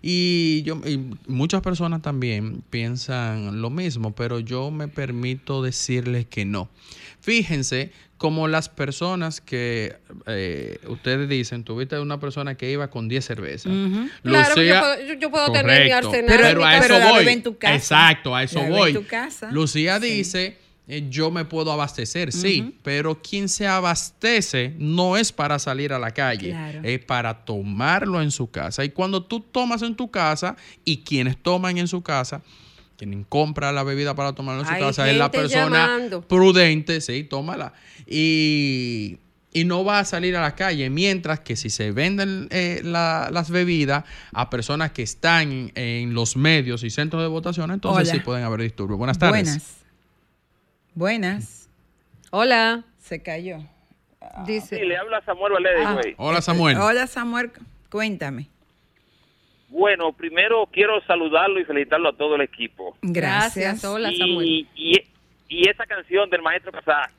Y, 0.02 0.62
yo, 0.64 0.80
y 0.86 0.98
muchas 1.28 1.62
personas 1.62 2.02
también 2.02 2.64
piensan 2.70 3.62
lo 3.62 3.70
mismo, 3.70 4.16
pero 4.16 4.40
yo 4.40 4.72
me 4.72 4.88
permito 4.88 5.62
decirles 5.62 6.26
que 6.26 6.46
no. 6.46 6.70
Fíjense 7.20 7.92
como 8.18 8.48
las 8.48 8.70
personas 8.70 9.42
que 9.42 9.98
eh, 10.26 10.78
ustedes 10.88 11.28
dicen, 11.28 11.64
tuviste 11.66 12.00
una 12.00 12.18
persona 12.20 12.56
que 12.56 12.72
iba 12.72 12.90
con 12.90 13.10
10 13.10 13.26
cervezas. 13.26 13.72
Claro, 14.24 14.56
yo 14.56 14.62
Lucía- 14.62 14.80
puedo- 14.82 15.08
yo- 15.08 15.14
yo 15.16 15.32
puedo 15.32 15.52
tener 15.52 15.86
mi 15.86 15.92
arsenal 15.92 16.38
Pero, 16.42 16.66
a 16.66 16.78
eso 16.78 17.00
voy. 17.14 17.28
en 17.28 17.44
tu 17.44 17.58
casa. 17.58 17.76
Exacto, 17.76 18.36
a 18.36 18.44
eso 18.44 18.60
La 18.60 18.64
bebe 18.66 18.76
en 18.76 18.80
voy. 18.80 18.94
tu 18.94 19.06
casa. 19.06 19.52
Lucía 19.52 20.00
Sí. 20.00 20.08
dice, 20.10 20.58
eh, 20.92 21.06
yo 21.10 21.30
me 21.32 21.46
puedo 21.46 21.72
abastecer, 21.72 22.32
sí, 22.34 22.76
pero 22.84 23.22
quien 23.22 23.48
se 23.48 23.68
abastece 23.68 24.74
no 24.80 25.18
es 25.18 25.32
para 25.32 25.60
salir 25.60 25.94
a 25.94 26.00
la 26.00 26.12
calle, 26.12 26.50
Claro. 26.50 26.80
es 26.84 27.00
para 27.06 27.46
tomarlo 27.46 28.22
en 28.22 28.32
su 28.32 28.50
casa. 28.50 28.84
Y 28.84 28.90
cuando 28.90 29.24
tú 29.24 29.40
tomas 29.40 29.84
en 29.84 29.96
tu 29.96 30.10
casa 30.10 30.56
y 30.84 30.98
quienes 31.04 31.38
toman 31.38 31.78
en 31.78 31.88
su 31.88 32.02
casa, 32.02 32.42
quien 32.98 33.24
compra 33.24 33.72
la 33.72 33.84
bebida 33.84 34.14
para 34.16 34.34
tomarlo 34.34 34.62
en 34.64 34.68
su 34.68 34.74
Hay 34.74 34.82
casa 34.82 35.10
es 35.10 35.16
la 35.16 35.32
persona 35.32 35.88
llamando. 35.88 36.22
prudente, 36.28 37.00
sí, 37.02 37.24
tómala. 37.24 37.72
Y, 38.08 39.18
y 39.54 39.64
no 39.66 39.84
va 39.84 40.00
a 40.00 40.06
salir 40.06 40.36
a 40.36 40.42
la 40.42 40.56
calle, 40.56 40.90
mientras 40.90 41.40
que 41.40 41.56
si 41.56 41.70
se 41.70 41.92
venden 41.92 42.48
eh, 42.52 42.82
la- 42.84 43.30
las 43.32 43.50
bebidas 43.50 44.04
a 44.34 44.50
personas 44.50 44.92
que 44.92 45.02
están 45.04 45.52
en, 45.52 45.72
en 45.76 46.14
los 46.14 46.36
medios 46.36 46.84
y 46.84 46.90
centros 46.90 47.22
de 47.22 47.28
votación, 47.30 47.72
entonces 47.72 48.10
Hola. 48.10 48.20
sí 48.20 48.24
pueden 48.26 48.44
haber 48.44 48.62
disturbios. 48.62 48.98
Buenas 48.98 49.18
tardes. 49.18 49.44
Buenas. 49.46 49.79
Buenas. 50.96 51.70
Hola, 52.32 52.84
Se 53.00 53.22
cayó. 53.22 53.60
dice. 54.46 54.78
Sí, 54.78 54.86
le 54.86 54.98
habla 54.98 55.22
Samuel 55.26 55.54
Valédez, 55.54 55.86
Ah. 55.86 55.94
güey. 55.94 56.14
Hola 56.18 56.42
Samuel. 56.42 56.78
Hola 56.78 57.08
Samuel, 57.08 57.52
cuéntame. 57.90 58.48
Bueno, 59.70 60.12
primero 60.14 60.68
quiero 60.72 61.00
saludarlo 61.06 61.60
y 61.60 61.64
felicitarlo 61.66 62.10
a 62.10 62.14
todo 62.18 62.36
el 62.36 62.42
equipo. 62.42 62.98
Gracias. 63.02 63.84
Hola, 63.86 64.12
Samuel. 64.18 64.48
Y, 64.48 64.68
y, 64.76 64.94
y 65.48 65.70
esa 65.70 65.86
canción 65.86 66.30
del 66.30 66.42
maestro 66.42 66.72
Casá, 66.72 67.10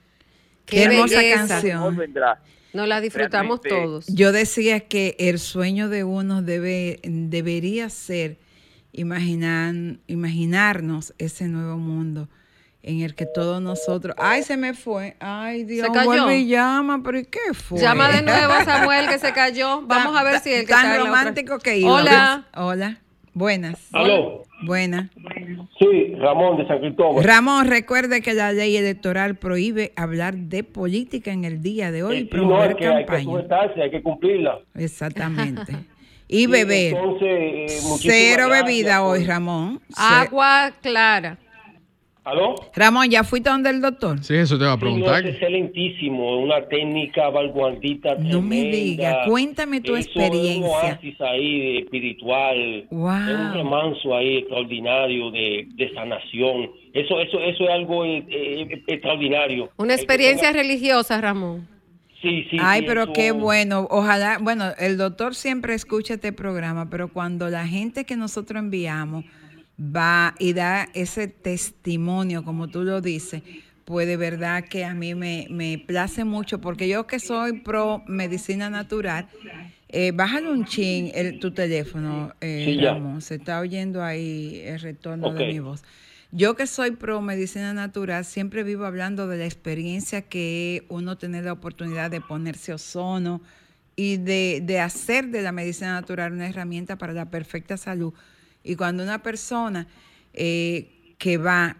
Qué 0.66 0.84
hermosa 0.84 1.20
canción. 1.34 1.96
vendrá. 1.96 2.40
Nos 2.72 2.86
la 2.86 3.00
disfrutamos 3.00 3.60
Realmente. 3.62 3.68
todos. 3.70 4.06
Yo 4.14 4.30
decía 4.30 4.80
que 4.80 5.16
el 5.18 5.38
sueño 5.40 5.88
de 5.88 6.04
uno 6.04 6.42
debe, 6.42 7.00
debería 7.02 7.88
ser 7.90 8.36
imaginar, 8.92 9.74
imaginarnos 10.06 11.12
ese 11.18 11.48
nuevo 11.48 11.76
mundo 11.78 12.28
en 12.82 13.00
el 13.02 13.14
que 13.14 13.26
todos 13.26 13.60
nosotros... 13.60 14.14
¡Ay, 14.18 14.42
se 14.42 14.56
me 14.56 14.74
fue! 14.74 15.16
¡Ay, 15.20 15.64
Dios! 15.64 15.86
Se 15.86 15.92
cayó. 15.92 16.06
vuelve 16.06 16.38
y 16.38 16.46
llama, 16.48 17.02
pero 17.04 17.18
¿y 17.18 17.24
qué 17.26 17.52
fue? 17.54 17.78
Llama 17.80 18.08
de 18.10 18.22
nuevo 18.22 18.52
a 18.52 18.64
Samuel 18.64 19.08
que 19.08 19.18
se 19.18 19.32
cayó. 19.32 19.82
Vamos 19.82 20.16
a 20.16 20.22
ver 20.24 20.40
si 20.40 20.52
el 20.52 20.60
que 20.62 20.72
Tan 20.72 20.86
está 20.92 20.98
romántico 21.04 21.58
que 21.58 21.78
iba. 21.78 21.92
Hola. 21.92 22.46
Hola. 22.54 22.98
Buenas. 23.32 23.78
Aló. 23.92 24.42
Buenas. 24.66 25.08
Sí, 25.78 26.14
Ramón 26.18 26.58
de 26.58 26.66
San 26.66 26.80
Cristóbal. 26.80 27.24
Ramón, 27.24 27.66
recuerde 27.68 28.20
que 28.22 28.34
la 28.34 28.52
ley 28.52 28.76
electoral 28.76 29.36
prohíbe 29.36 29.92
hablar 29.96 30.36
de 30.36 30.64
política 30.64 31.30
en 31.32 31.44
el 31.44 31.62
día 31.62 31.90
de 31.92 32.02
hoy 32.02 32.16
y 32.16 32.18
Eh, 32.18 32.22
sí, 32.22 32.24
no, 32.24 32.30
promover 32.48 32.70
es 32.72 32.76
que 32.76 32.86
hay 32.88 33.04
que 33.04 33.24
campaña. 33.24 33.82
hay 33.84 33.90
que 33.90 34.02
cumplirla. 34.02 34.58
Exactamente. 34.74 35.76
Y 36.32 36.42
Sí, 36.42 36.46
beber. 36.46 36.94
Entonces, 36.94 37.28
eh, 37.28 37.98
Cero 37.98 38.48
bebida 38.50 39.00
por- 39.00 39.16
hoy, 39.18 39.24
Ramón. 39.24 39.80
Ce- 39.88 39.94
Agua 40.00 40.70
clara. 40.80 41.38
¿Aló? 42.22 42.54
Ramón, 42.76 43.08
¿ya 43.08 43.24
fuiste 43.24 43.48
donde 43.48 43.70
el 43.70 43.80
doctor? 43.80 44.22
Sí, 44.22 44.34
eso 44.34 44.58
te 44.58 44.64
va 44.64 44.72
a 44.72 44.74
Sí, 44.74 44.80
no, 44.84 44.90
preguntar. 44.90 45.24
es 45.26 45.32
excelentísimo, 45.34 46.38
una 46.42 46.66
técnica 46.68 47.30
vanguardista 47.30 48.14
No 48.16 48.42
me 48.42 48.60
tremenda. 48.60 48.76
diga, 48.76 49.24
cuéntame 49.26 49.80
tu 49.80 49.96
Eso 49.96 50.06
experiencia. 50.20 50.50
Es 50.52 50.58
un 50.58 50.64
oasis 50.64 51.20
ahí 51.22 51.78
espiritual, 51.78 52.86
Wow. 52.90 53.10
es 53.10 53.36
un 53.38 53.54
remanso 53.54 54.14
ahí 54.14 54.36
extraordinario 54.36 55.30
de, 55.30 55.66
de 55.74 55.94
sanación. 55.94 56.70
Eso, 56.92 57.20
eso, 57.20 57.40
eso 57.40 57.64
es 57.64 57.70
algo 57.70 58.04
eh, 58.04 58.24
eh, 58.28 58.82
extraordinario. 58.86 59.70
Una 59.78 59.94
experiencia 59.94 60.48
tenga- 60.50 60.62
religiosa, 60.62 61.20
Ramón. 61.20 61.66
Sí, 62.20 62.46
sí. 62.50 62.58
Ay, 62.60 62.80
sí, 62.80 62.86
pero 62.86 63.04
eso- 63.04 63.12
qué 63.14 63.32
bueno. 63.32 63.88
Ojalá, 63.90 64.36
bueno, 64.42 64.66
el 64.78 64.98
doctor 64.98 65.34
siempre 65.34 65.72
escucha 65.72 66.14
este 66.14 66.34
programa, 66.34 66.90
pero 66.90 67.08
cuando 67.08 67.48
la 67.48 67.66
gente 67.66 68.04
que 68.04 68.14
nosotros 68.16 68.60
enviamos 68.62 69.24
va 69.80 70.34
y 70.38 70.52
da 70.52 70.88
ese 70.94 71.28
testimonio, 71.28 72.44
como 72.44 72.68
tú 72.68 72.84
lo 72.84 73.00
dices, 73.00 73.42
pues 73.84 74.06
de 74.06 74.16
verdad 74.16 74.64
que 74.64 74.84
a 74.84 74.94
mí 74.94 75.14
me, 75.14 75.46
me 75.50 75.78
place 75.78 76.24
mucho, 76.24 76.60
porque 76.60 76.86
yo 76.86 77.06
que 77.06 77.18
soy 77.18 77.60
pro 77.60 78.02
medicina 78.06 78.68
natural, 78.70 79.26
eh, 79.88 80.12
bájale 80.12 80.50
un 80.50 80.64
chin 80.64 81.10
el, 81.14 81.40
tu 81.40 81.52
teléfono, 81.52 82.32
eh, 82.40 82.62
Sí. 82.64 82.80
Ramón, 82.80 83.22
se 83.22 83.36
está 83.36 83.58
oyendo 83.58 84.04
ahí 84.04 84.60
el 84.64 84.80
retorno 84.80 85.32
de 85.32 85.46
mi 85.46 85.58
voz. 85.58 85.82
Yo 86.30 86.54
que 86.54 86.68
soy 86.68 86.92
pro 86.92 87.20
medicina 87.22 87.74
natural, 87.74 88.24
siempre 88.24 88.62
vivo 88.62 88.84
hablando 88.84 89.26
de 89.26 89.38
la 89.38 89.46
experiencia 89.46 90.22
que 90.22 90.84
uno 90.88 91.18
tiene 91.18 91.42
la 91.42 91.52
oportunidad 91.52 92.08
de 92.12 92.20
ponerse 92.20 92.72
ozono 92.72 93.40
y 93.96 94.18
de, 94.18 94.62
de 94.62 94.78
hacer 94.78 95.26
de 95.28 95.42
la 95.42 95.50
medicina 95.50 95.94
natural 95.94 96.32
una 96.32 96.48
herramienta 96.48 96.96
para 96.96 97.12
la 97.12 97.30
perfecta 97.30 97.76
salud. 97.76 98.14
Y 98.62 98.76
cuando 98.76 99.02
una 99.02 99.22
persona 99.22 99.86
eh, 100.34 101.14
que 101.18 101.38
va, 101.38 101.76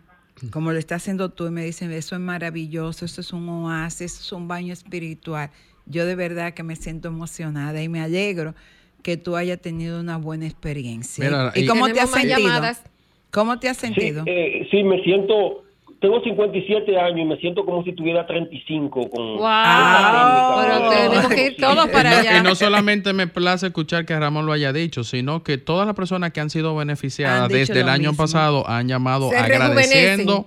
como 0.51 0.73
lo 0.73 0.79
está 0.79 0.97
haciendo 0.97 1.29
tú, 1.31 1.47
y 1.47 1.51
me 1.51 1.65
dicen, 1.65 1.93
eso 1.93 2.15
es 2.15 2.21
maravilloso, 2.21 3.05
eso 3.05 3.21
es 3.21 3.33
un 3.33 3.49
oasis, 3.49 4.13
eso 4.15 4.23
es 4.23 4.33
un 4.33 4.49
baño 4.49 4.73
espiritual, 4.73 5.51
yo 5.87 6.07
de 6.07 6.15
verdad 6.15 6.55
que 6.55 6.63
me 6.63 6.77
siento 6.77 7.09
emocionada 7.09 7.83
y 7.83 7.89
me 7.89 8.01
alegro 8.01 8.55
que 9.03 9.17
tú 9.17 9.37
hayas 9.37 9.61
tenido 9.61 9.99
una 10.01 10.19
buena 10.19 10.47
experiencia. 10.47 11.25
Mira, 11.25 11.53
¿Y 11.55 11.63
y- 11.63 11.67
cómo 11.67 11.89
te 11.91 12.01
has 12.01 12.11
sentido? 12.11 12.39
llamadas. 12.39 12.83
¿Cómo 13.31 13.59
te 13.59 13.69
has 13.69 13.77
Sí, 13.79 13.87
sentido? 13.87 14.25
eh, 14.27 14.67
sí, 14.71 14.83
me 14.83 15.03
siento, 15.03 15.65
tengo 16.01 16.23
57 16.23 16.99
años 16.99 17.19
y 17.19 17.25
me 17.25 17.37
siento 17.37 17.65
como 17.65 17.85
si 17.85 17.93
tuviera 17.93 18.27
35 18.27 19.11
con 19.11 19.37
Wow. 19.37 19.47
Ah, 19.47 20.63
Pero 20.63 20.87
oh. 20.87 20.91
tenemos 20.91 21.29
que 21.35 21.47
ir 21.47 21.57
todos 21.57 21.89
para 21.91 22.19
allá. 22.19 22.39
Y 22.39 22.43
no 22.43 22.55
solamente 22.55 23.13
me 23.13 23.27
place 23.27 23.67
escuchar 23.67 24.07
que 24.07 24.19
Ramón 24.19 24.47
lo 24.47 24.53
haya 24.53 24.73
dicho, 24.73 25.05
sino 25.05 25.43
que 25.43 25.59
todas 25.59 25.87
las 25.87 25.95
personas 25.95 26.33
que 26.33 26.41
han 26.41 26.49
sido 26.49 26.75
beneficiadas 26.75 27.45
Han 27.45 27.49
desde 27.49 27.81
el 27.81 27.89
año 27.89 28.11
mismo. 28.11 28.25
pasado 28.25 28.69
han 28.69 28.89
llamado 28.89 29.29
Se 29.29 29.37
agradeciendo 29.37 30.47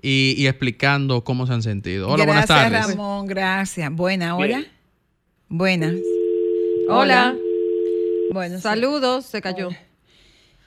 y, 0.00 0.34
y 0.38 0.46
explicando 0.46 1.22
cómo 1.22 1.46
se 1.46 1.52
han 1.52 1.62
sentido. 1.62 2.08
Hola, 2.08 2.24
gracias, 2.24 2.48
buenas 2.48 2.72
tardes. 2.72 2.96
Ramón, 2.96 3.26
gracias. 3.26 3.92
Buena, 3.92 4.36
hola. 4.36 4.46
Bien. 4.46 4.66
Buenas. 5.48 5.94
Hola. 6.88 7.34
Bueno, 8.32 8.56
sí. 8.56 8.62
Saludos, 8.62 9.26
se 9.26 9.42
cayó. 9.42 9.68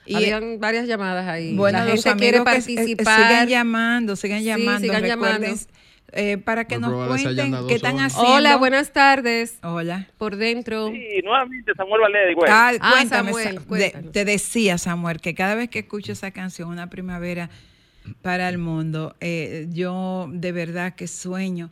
Y, 0.08 0.16
Habían 0.16 0.60
varias 0.60 0.88
llamadas 0.88 1.28
ahí. 1.28 1.56
bueno, 1.56 1.80
la 1.80 1.86
gente 1.92 2.16
quiere 2.16 2.32
que, 2.32 2.38
eh, 2.38 2.42
eh, 2.42 2.44
participar. 2.44 3.16
sigan 3.30 3.48
llamando, 3.48 4.16
sigan 4.16 4.40
Sí, 4.40 4.46
llamando. 4.46 4.80
sigan 4.80 5.04
llamando. 5.04 5.48
eh, 6.14 6.38
para 6.38 6.66
que 6.66 6.80
Muy 6.80 6.90
nos 6.90 7.08
cuenten 7.10 7.54
qué 7.68 7.76
están 7.76 8.00
haciendo. 8.00 8.34
Hola, 8.36 8.56
buenas 8.56 8.94
tardes. 8.94 9.58
Hola. 9.62 10.08
Por 10.18 10.38
dentro. 10.38 10.88
Sí, 10.90 11.20
nuevamente 11.24 11.74
Samuel 11.76 12.02
Valeri, 12.02 12.34
güey. 12.34 12.50
Ah, 12.50 12.72
Ah, 12.80 12.92
cuéntame, 12.94 13.34
Samuel, 13.34 13.60
de- 13.70 14.10
te 14.14 14.24
decía, 14.24 14.78
Samuel, 14.78 15.20
que 15.20 15.36
cada 15.36 15.56
vez 15.56 15.70
que 15.70 15.80
escucho 15.80 16.14
esa 16.14 16.32
canción, 16.32 16.70
Una 16.70 16.90
Primavera 16.90 17.50
para 18.22 18.48
el 18.48 18.58
Mundo, 18.58 19.18
eh, 19.20 19.68
yo 19.72 20.30
de 20.32 20.54
verdad 20.54 20.96
que 20.96 21.08
sueño 21.08 21.72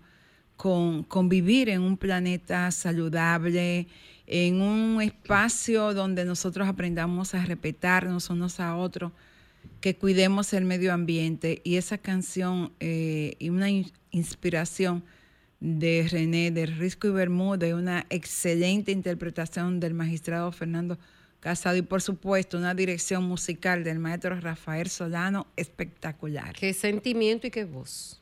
con, 0.58 1.04
con 1.04 1.30
vivir 1.30 1.70
en 1.70 1.80
un 1.82 1.96
planeta 1.96 2.70
saludable, 2.72 3.88
en 4.28 4.62
un 4.62 5.02
espacio 5.02 5.94
donde 5.94 6.26
nosotros 6.26 6.68
aprendamos 6.68 7.36
a 7.36 7.46
respetarnos 7.46 8.30
unos 8.30 8.60
a 8.60 8.76
otros, 8.76 9.12
que 9.82 9.96
cuidemos 9.96 10.54
el 10.54 10.66
medio 10.66 10.94
ambiente. 10.94 11.62
Y 11.64 11.76
esa 11.78 11.98
canción 11.98 12.72
eh, 12.80 13.36
y 13.40 13.50
una 13.50 13.70
in- 13.70 13.92
inspiración 14.12 15.04
de 15.60 16.08
René 16.12 16.52
de 16.52 16.66
Risco 16.66 17.08
y 17.08 17.12
Bermúdez, 17.12 17.74
una 17.74 18.06
excelente 18.10 18.92
interpretación 18.92 19.80
del 19.80 19.94
magistrado 19.94 20.52
Fernando 20.52 20.98
Casado 21.40 21.76
y 21.78 21.84
por 21.84 22.02
supuesto 22.02 22.58
una 22.58 22.74
dirección 22.74 23.24
musical 23.26 23.84
del 23.84 24.00
maestro 24.00 24.40
Rafael 24.40 24.90
Solano 24.90 25.46
espectacular. 25.56 26.54
Qué 26.56 26.74
sentimiento 26.74 27.46
y 27.46 27.52
qué 27.52 27.66
voz. 27.66 28.20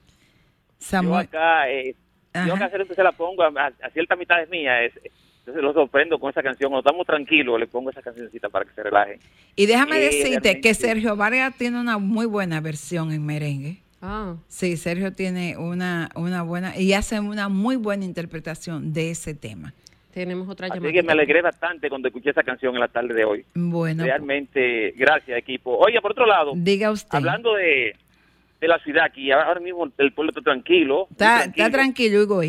Yo 0.80 0.86
Samuel, 0.88 1.28
acá, 1.28 1.70
eh, 1.72 1.96
yo 2.46 2.56
acá 2.56 2.70
siempre 2.70 2.94
se 2.96 3.04
la 3.04 3.14
pongo 3.14 3.44
a, 3.44 3.48
a- 3.48 3.74
a 3.86 3.90
cierta 3.92 4.18
mitad 4.18 4.42
es 4.44 4.50
mía. 4.50 4.84
Es, 4.84 4.94
entonces 5.46 5.62
lo 5.64 5.74
sorprendo 5.74 6.18
con 6.20 6.30
esa 6.30 6.42
canción. 6.42 6.72
Cuando 6.72 6.88
estamos 6.88 7.06
tranquilos, 7.06 7.60
le 7.60 7.68
pongo 7.68 7.90
esa 7.90 8.02
cancioncita 8.02 8.48
para 8.50 8.66
que 8.66 8.72
se 8.74 8.84
relajen. 8.84 9.20
y 9.56 9.66
déjame 9.66 9.98
eh, 9.98 10.02
decirte 10.06 10.30
realmente- 10.30 10.62
que 10.62 10.74
Sergio 10.74 11.16
Vargas 11.16 11.56
tiene 11.58 11.80
una 11.80 11.98
muy 11.98 12.26
buena 12.26 12.62
versión 12.62 13.12
en 13.12 13.26
merengue. 13.26 13.78
Ah, 14.02 14.36
Sí, 14.48 14.76
Sergio 14.78 15.14
tiene 15.14 15.58
una, 15.58 16.10
una 16.16 16.44
buena 16.44 16.78
y 16.78 16.94
hace 16.94 17.20
una 17.20 17.48
muy 17.50 17.76
buena 17.78 18.04
interpretación 18.06 18.92
de 18.94 19.12
ese 19.12 19.34
tema. 19.34 19.74
tenemos 20.14 20.48
otra 20.48 20.68
Así 20.68 20.76
llamada. 20.76 20.94
que 20.94 21.04
me 21.04 21.12
alegré 21.14 21.42
bastante 21.42 21.90
cuando 21.90 22.08
escuché 22.10 22.30
esa 22.30 22.44
canción 22.44 22.74
en 22.76 22.82
la 22.82 22.88
tarde 22.88 23.14
de 23.14 23.26
hoy. 23.26 23.46
Bueno, 23.56 24.04
Realmente, 24.04 24.92
gracias, 24.96 25.38
equipo. 25.38 25.76
Oye, 25.78 26.00
por 26.02 26.12
otro 26.12 26.26
lado, 26.26 26.52
diga 26.56 26.92
usted. 26.92 27.18
hablando 27.18 27.54
de, 27.56 27.96
de 28.62 28.68
la 28.68 28.78
ciudad 28.80 29.06
aquí, 29.06 29.32
ahora 29.32 29.60
mismo 29.60 29.90
el 29.98 30.12
pueblo 30.14 30.30
está 30.32 30.42
tranquilo. 30.42 31.08
Está, 31.12 31.46
está 31.46 31.70
tranquilo, 31.72 32.24
Hugo. 32.24 32.42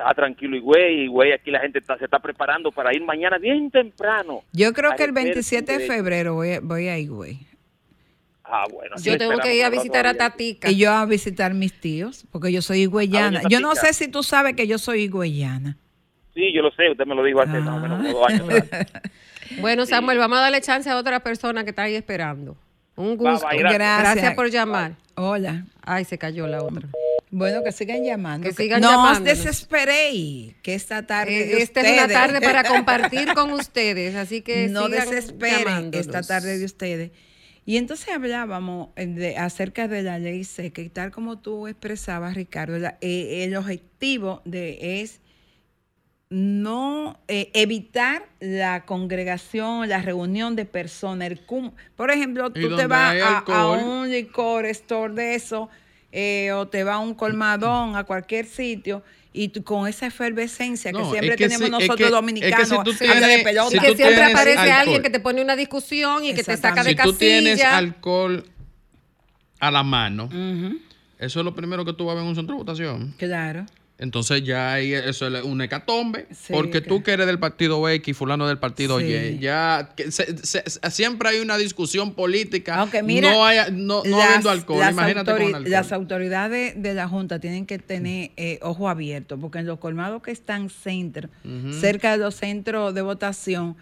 Está 0.00 0.14
tranquilo 0.14 0.56
y 0.56 0.60
güey, 0.60 1.04
y 1.04 1.06
güey, 1.06 1.32
aquí 1.32 1.50
la 1.50 1.60
gente 1.60 1.78
está, 1.78 1.96
se 1.98 2.04
está 2.04 2.18
preparando 2.18 2.70
para 2.72 2.94
ir 2.94 3.02
mañana 3.04 3.38
bien 3.38 3.70
temprano. 3.70 4.42
Yo 4.52 4.72
creo 4.72 4.90
que 4.96 5.04
el 5.04 5.10
ejercer 5.10 5.24
27 5.34 5.78
de 5.78 5.86
febrero 5.86 6.34
voy, 6.34 6.52
a- 6.54 6.60
voy 6.60 6.88
a 6.88 6.98
ir, 6.98 7.10
güey. 7.10 7.38
Ah, 8.44 8.64
bueno. 8.72 8.96
Yo 9.00 9.16
tengo 9.16 9.38
que 9.38 9.54
ir 9.54 9.64
a 9.64 9.70
visitar 9.70 10.06
a. 10.06 10.14
Tatica. 10.14 10.70
Y 10.70 10.76
yo 10.78 10.90
a 10.92 11.06
visitar 11.06 11.54
mis 11.54 11.72
tíos, 11.80 12.24
porque 12.32 12.50
yo 12.52 12.62
soy 12.62 12.80
higüeyana. 12.82 13.42
Ah, 13.44 13.48
Yo 13.48 13.60
no 13.60 13.74
sé 13.76 13.92
si 13.92 14.08
tú 14.08 14.22
sabes 14.24 14.54
que 14.56 14.66
yo 14.66 14.76
soy 14.78 15.02
higüeyana. 15.02 15.76
Sí, 16.34 16.52
yo 16.52 16.62
lo 16.62 16.70
sé, 16.72 16.90
usted 16.90 17.06
me 17.06 17.14
lo 17.14 17.22
dijo 17.22 17.40
hace 17.40 17.58
más 17.60 17.76
o 17.76 17.80
menos 17.80 18.02
dos 18.12 18.28
años. 18.28 18.48
atrás. 18.50 18.86
Bueno, 19.60 19.84
Samuel, 19.86 20.18
vamos 20.18 20.38
a 20.38 20.42
darle 20.42 20.60
chance 20.60 20.88
a 20.90 20.96
otra 20.96 21.20
persona 21.20 21.62
que 21.64 21.70
está 21.70 21.82
ahí 21.84 21.94
esperando. 21.94 22.56
Un 22.96 23.16
gusto. 23.16 23.46
gracias. 23.50 23.78
Gracias 24.00 24.34
por 24.34 24.50
llamar. 24.50 24.92
Hola. 25.14 25.64
Ay, 25.82 26.04
se 26.04 26.18
cayó 26.18 26.46
la 26.46 26.62
otra. 26.62 26.88
Bueno, 27.32 27.62
que 27.62 27.70
sigan 27.72 28.02
llamando. 28.02 28.48
Que 28.48 28.52
sigan 28.54 28.80
no 28.80 28.88
os 29.12 29.18
desesperéis, 29.24 30.54
que 30.62 30.74
esta 30.74 31.06
tarde 31.06 31.30
de 31.46 31.52
Eh, 31.58 31.62
Esta 31.62 31.80
es 31.80 31.92
una 31.92 32.08
tarde 32.08 32.40
para 32.40 32.64
compartir 32.64 33.28
con 33.34 33.52
ustedes, 33.52 34.16
así 34.16 34.42
que 34.42 34.68
no 34.68 34.86
sigan 34.86 35.08
desesperen 35.10 35.90
esta 36.00 36.22
tarde 36.22 36.58
de 36.58 36.64
ustedes. 36.64 37.10
Y 37.66 37.76
entonces 37.76 38.08
hablábamos 38.08 38.88
eh, 38.96 39.06
de, 39.06 39.36
acerca 39.36 39.86
de 39.86 40.02
la 40.02 40.18
ley 40.18 40.42
seca 40.44 40.82
y 40.82 40.88
tal 40.88 41.12
como 41.12 41.38
tú 41.38 41.68
expresabas, 41.68 42.34
Ricardo, 42.34 42.78
la- 42.78 42.98
eh, 43.00 43.44
el 43.44 43.54
objetivo 43.54 44.42
de 44.44 45.00
es 45.02 45.20
no 46.30 47.18
eh, 47.26 47.50
evitar 47.54 48.22
la 48.38 48.84
congregación, 48.86 49.88
la 49.88 50.00
reunión 50.00 50.54
de 50.54 50.64
personas. 50.64 51.28
el 51.30 51.40
cum- 51.44 51.72
Por 51.96 52.10
ejemplo, 52.10 52.50
tú 52.50 52.60
te 52.76 52.86
vas 52.86 53.14
a, 53.22 53.38
a 53.38 53.70
un 53.84 54.10
licor 54.10 54.66
store 54.66 55.14
de 55.14 55.34
eso 55.34 55.68
eh, 56.12 56.52
o 56.52 56.66
te 56.68 56.84
va 56.84 56.94
a 56.94 56.98
un 56.98 57.14
colmadón, 57.14 57.96
a 57.96 58.04
cualquier 58.04 58.46
sitio, 58.46 59.02
y 59.32 59.48
tú 59.48 59.62
con 59.62 59.86
esa 59.86 60.06
efervescencia 60.06 60.90
que 60.92 60.98
siempre 61.04 61.28
es 61.30 61.36
que 61.36 61.44
tenemos 61.48 61.58
si- 61.60 61.64
es 61.66 61.70
nosotros 61.70 61.96
que- 61.98 62.02
es 62.04 62.08
que 62.08 62.14
dominicanos, 62.16 62.68
si 62.68 62.74
tú 62.74 62.90
habla 63.10 63.14
de 63.14 63.26
tienes- 63.36 63.44
pelota. 63.44 63.70
si 63.70 63.76
y 63.76 63.78
tú 63.80 63.86
que 63.86 63.96
siempre 63.96 64.24
aparece 64.24 64.58
alcohol. 64.58 64.78
alguien 64.80 65.02
que 65.02 65.10
te 65.10 65.20
pone 65.20 65.42
una 65.42 65.54
discusión 65.56 66.24
y 66.24 66.34
que 66.34 66.42
te 66.42 66.56
saca 66.56 66.82
de 66.82 66.90
Si 66.90 66.96
tú 66.96 67.12
tienes 67.12 67.62
alcohol 67.62 68.44
a 69.60 69.70
la 69.70 69.82
mano, 69.84 70.28
eso 71.18 71.38
es 71.40 71.44
lo 71.44 71.54
primero 71.54 71.84
que 71.84 71.92
tú 71.92 72.06
vas 72.06 72.12
a 72.12 72.14
ver 72.16 72.22
en 72.24 72.28
un 72.30 72.34
centro 72.34 72.56
de 72.56 72.58
votación. 72.58 73.14
Claro. 73.18 73.66
Entonces 74.02 74.42
ya 74.42 74.72
ahí 74.72 74.94
eso 74.94 75.28
es 75.28 75.44
un 75.44 75.60
hecatombe, 75.60 76.26
Sí, 76.30 76.52
porque 76.54 76.80
tú 76.80 77.02
que 77.02 77.12
eres 77.12 77.26
del 77.26 77.38
partido 77.38 77.86
X 77.88 78.08
y 78.08 78.14
fulano 78.14 78.48
del 78.48 78.56
partido 78.58 78.98
Sí. 78.98 79.04
Y, 79.06 79.38
ya 79.40 79.90
que 79.94 80.10
se- 80.10 80.34
siempre 80.90 81.28
hay 81.28 81.40
una 81.40 81.58
discusión 81.58 82.14
política, 82.14 82.76
Aunque 82.76 83.02
mira, 83.02 83.30
no, 83.30 83.44
hay, 83.44 83.58
no, 83.72 84.02
no 84.02 84.16
las- 84.18 84.26
habiendo 84.26 84.50
alcohol, 84.50 84.80
las 84.80 84.92
imagínate 84.92 85.30
con 85.32 85.40
autori- 85.42 85.54
alcohol. 85.56 85.70
Las 85.70 85.92
autoridades 85.92 86.82
de 86.82 86.94
la 86.94 87.08
Junta 87.08 87.38
tienen 87.40 87.66
que 87.66 87.78
tener 87.78 88.30
eh, 88.38 88.58
ojo 88.62 88.88
abierto, 88.88 89.38
porque 89.38 89.58
en 89.58 89.66
los 89.66 89.78
colmados 89.78 90.22
que 90.22 90.30
están 90.30 90.70
centro, 90.70 91.28
cerca 91.80 92.12
de 92.12 92.18
los 92.18 92.34
centros 92.36 92.94
de 92.94 93.02
votación, 93.02 93.76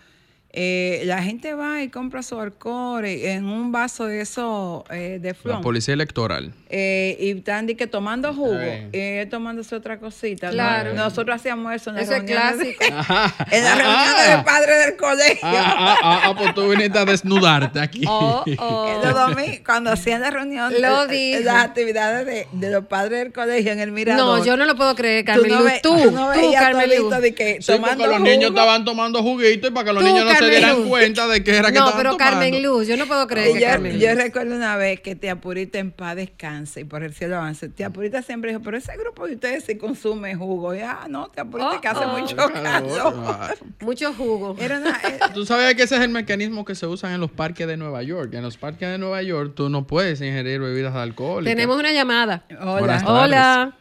eh, 0.50 1.02
la 1.04 1.22
gente 1.22 1.52
va 1.54 1.82
y 1.82 1.88
compra 1.88 2.22
su 2.22 2.40
alcohol 2.40 3.04
en 3.04 3.44
un 3.44 3.70
vaso 3.70 4.06
de 4.06 4.22
eso 4.22 4.84
eh, 4.90 5.18
de 5.20 5.28
La 5.28 5.34
flor. 5.34 5.61
policía 5.61 5.92
electoral. 5.94 6.52
Eh, 6.70 7.16
y 7.20 7.30
están 7.38 7.66
que 7.66 7.87
tomando 7.87 8.32
jugo 8.34 8.58
y 8.92 8.96
él 8.98 9.28
tomándose 9.28 9.74
otra 9.76 9.98
cosita. 9.98 10.46
¿no? 10.48 10.52
Claro. 10.54 10.94
Nosotros 10.94 11.37
hacíamos 11.37 11.74
eso 11.74 11.90
en 11.90 11.96
las 11.96 12.04
Eso 12.04 12.14
es 12.14 12.18
reuniones 12.22 12.58
de- 12.58 12.74
clásico. 12.76 13.04
en 13.50 13.64
las 13.64 13.78
reuniones 13.78 14.28
de 14.38 14.42
padres 14.44 14.87
del 14.87 14.96
colegio. 14.96 15.38
Ah, 15.42 15.74
ah, 15.78 15.96
ah, 16.02 16.20
ah, 16.24 16.34
pues 16.37 16.54
tú 16.54 16.68
viniste 16.68 16.98
a 16.98 17.04
desnudarte 17.04 17.80
aquí. 17.80 18.02
Oh, 18.08 18.42
En 18.46 18.56
oh. 18.58 19.00
los 19.04 19.14
domingos, 19.14 19.61
cuando 19.64 19.90
hacían 19.92 20.20
la 20.22 20.30
reunión, 20.30 20.72
Lo 20.80 21.04
eh, 21.11 21.40
las 21.44 21.64
actividades 21.64 22.26
de, 22.26 22.46
de 22.52 22.70
los 22.70 22.87
padres 22.87 23.18
del 23.24 23.32
colegio 23.32 23.72
en 23.72 23.80
el 23.80 23.92
mirador. 23.92 24.38
No, 24.38 24.44
yo 24.44 24.56
no 24.56 24.64
lo 24.64 24.74
puedo 24.76 24.94
creer, 24.94 25.24
Tú 25.24 25.32
Carmen 25.32 25.50
no 25.52 25.62
ve- 25.62 25.80
Tú, 25.82 25.96
tú 25.96 26.11
no 26.11 26.32
tú, 26.32 26.52
Carmen 26.52 26.87
todito 26.87 27.02
Luz. 27.11 27.20
de 27.20 27.34
que 27.34 27.58
Sí, 27.61 27.72
tomando 27.72 28.04
porque 28.04 28.12
los 28.18 28.22
niños 28.22 28.50
estaban 28.50 28.84
tomando 28.84 29.22
juguito 29.22 29.68
y 29.68 29.70
para 29.70 29.84
que 29.87 29.92
los 29.92 30.02
Tú, 30.02 30.08
niños 30.08 30.24
no 30.24 30.30
se 30.38 30.51
dieran 30.51 30.77
Luz. 30.79 30.88
cuenta 30.88 31.27
de 31.29 31.44
que 31.44 31.57
era 31.57 31.68
que 31.72 31.79
No, 31.79 31.85
estaban 31.87 31.96
pero 31.96 32.11
tomando. 32.12 32.31
Carmen 32.40 32.62
Luz, 32.62 32.87
yo 32.88 32.96
no 32.96 33.07
puedo 33.07 33.27
creer 33.27 33.53
que 33.55 33.61
yo, 33.61 33.66
Carmen 33.66 33.98
yo 33.98 34.11
Luz. 34.14 34.22
recuerdo 34.22 34.57
una 34.57 34.77
vez 34.77 35.01
que 35.01 35.14
tía 35.14 35.37
Purita 35.40 35.79
en 35.79 35.90
paz 35.90 36.16
descanse 36.16 36.81
y 36.81 36.85
por 36.85 37.03
el 37.03 37.12
cielo 37.14 37.37
avance. 37.37 37.68
Tía 37.68 37.90
Purita 37.90 38.22
siempre 38.22 38.51
dijo, 38.51 38.62
pero 38.62 38.77
ese 38.77 38.96
grupo 38.96 39.27
de 39.27 39.35
ustedes 39.35 39.64
sí 39.64 39.77
consume 39.77 40.35
jugo. 40.35 40.74
Y, 40.74 40.81
ah, 40.81 41.07
no, 41.09 41.29
tía 41.29 41.44
Purita 41.44 41.70
Oh, 41.77 41.81
que 41.81 41.88
hace 41.88 42.05
oh. 42.05 42.18
mucho 42.18 42.37
Claro, 42.37 42.53
calor. 42.88 43.59
Mucho 43.81 44.12
jugo. 44.14 44.57
Era 44.59 44.79
una, 44.79 44.90
eh, 44.90 45.18
Tú 45.35 45.44
sabes 45.46 45.74
que 45.74 45.83
ese 45.83 45.96
es 45.96 46.01
el 46.03 46.11
mecanismo 46.11 46.64
que 46.64 46.74
se 46.74 46.87
usa 46.87 47.12
en 47.14 47.20
los 47.20 47.31
parques 47.31 47.66
de 47.66 47.77
Nueva 47.77 48.03
York. 48.03 48.35
En 48.35 48.42
los 48.42 48.57
parques 48.57 48.88
de 48.88 48.98
Nueva 48.98 49.22
York 49.22 49.53
tú 49.55 49.68
no 49.68 49.87
puedes 49.87 50.20
ingerir 50.20 50.61
bebidas 50.61 50.94
alcohólicas. 50.94 51.55
Tenemos 51.55 51.79
una 51.79 51.92
llamada. 51.92 52.44
hola. 52.61 53.03
Hola. 53.07 53.74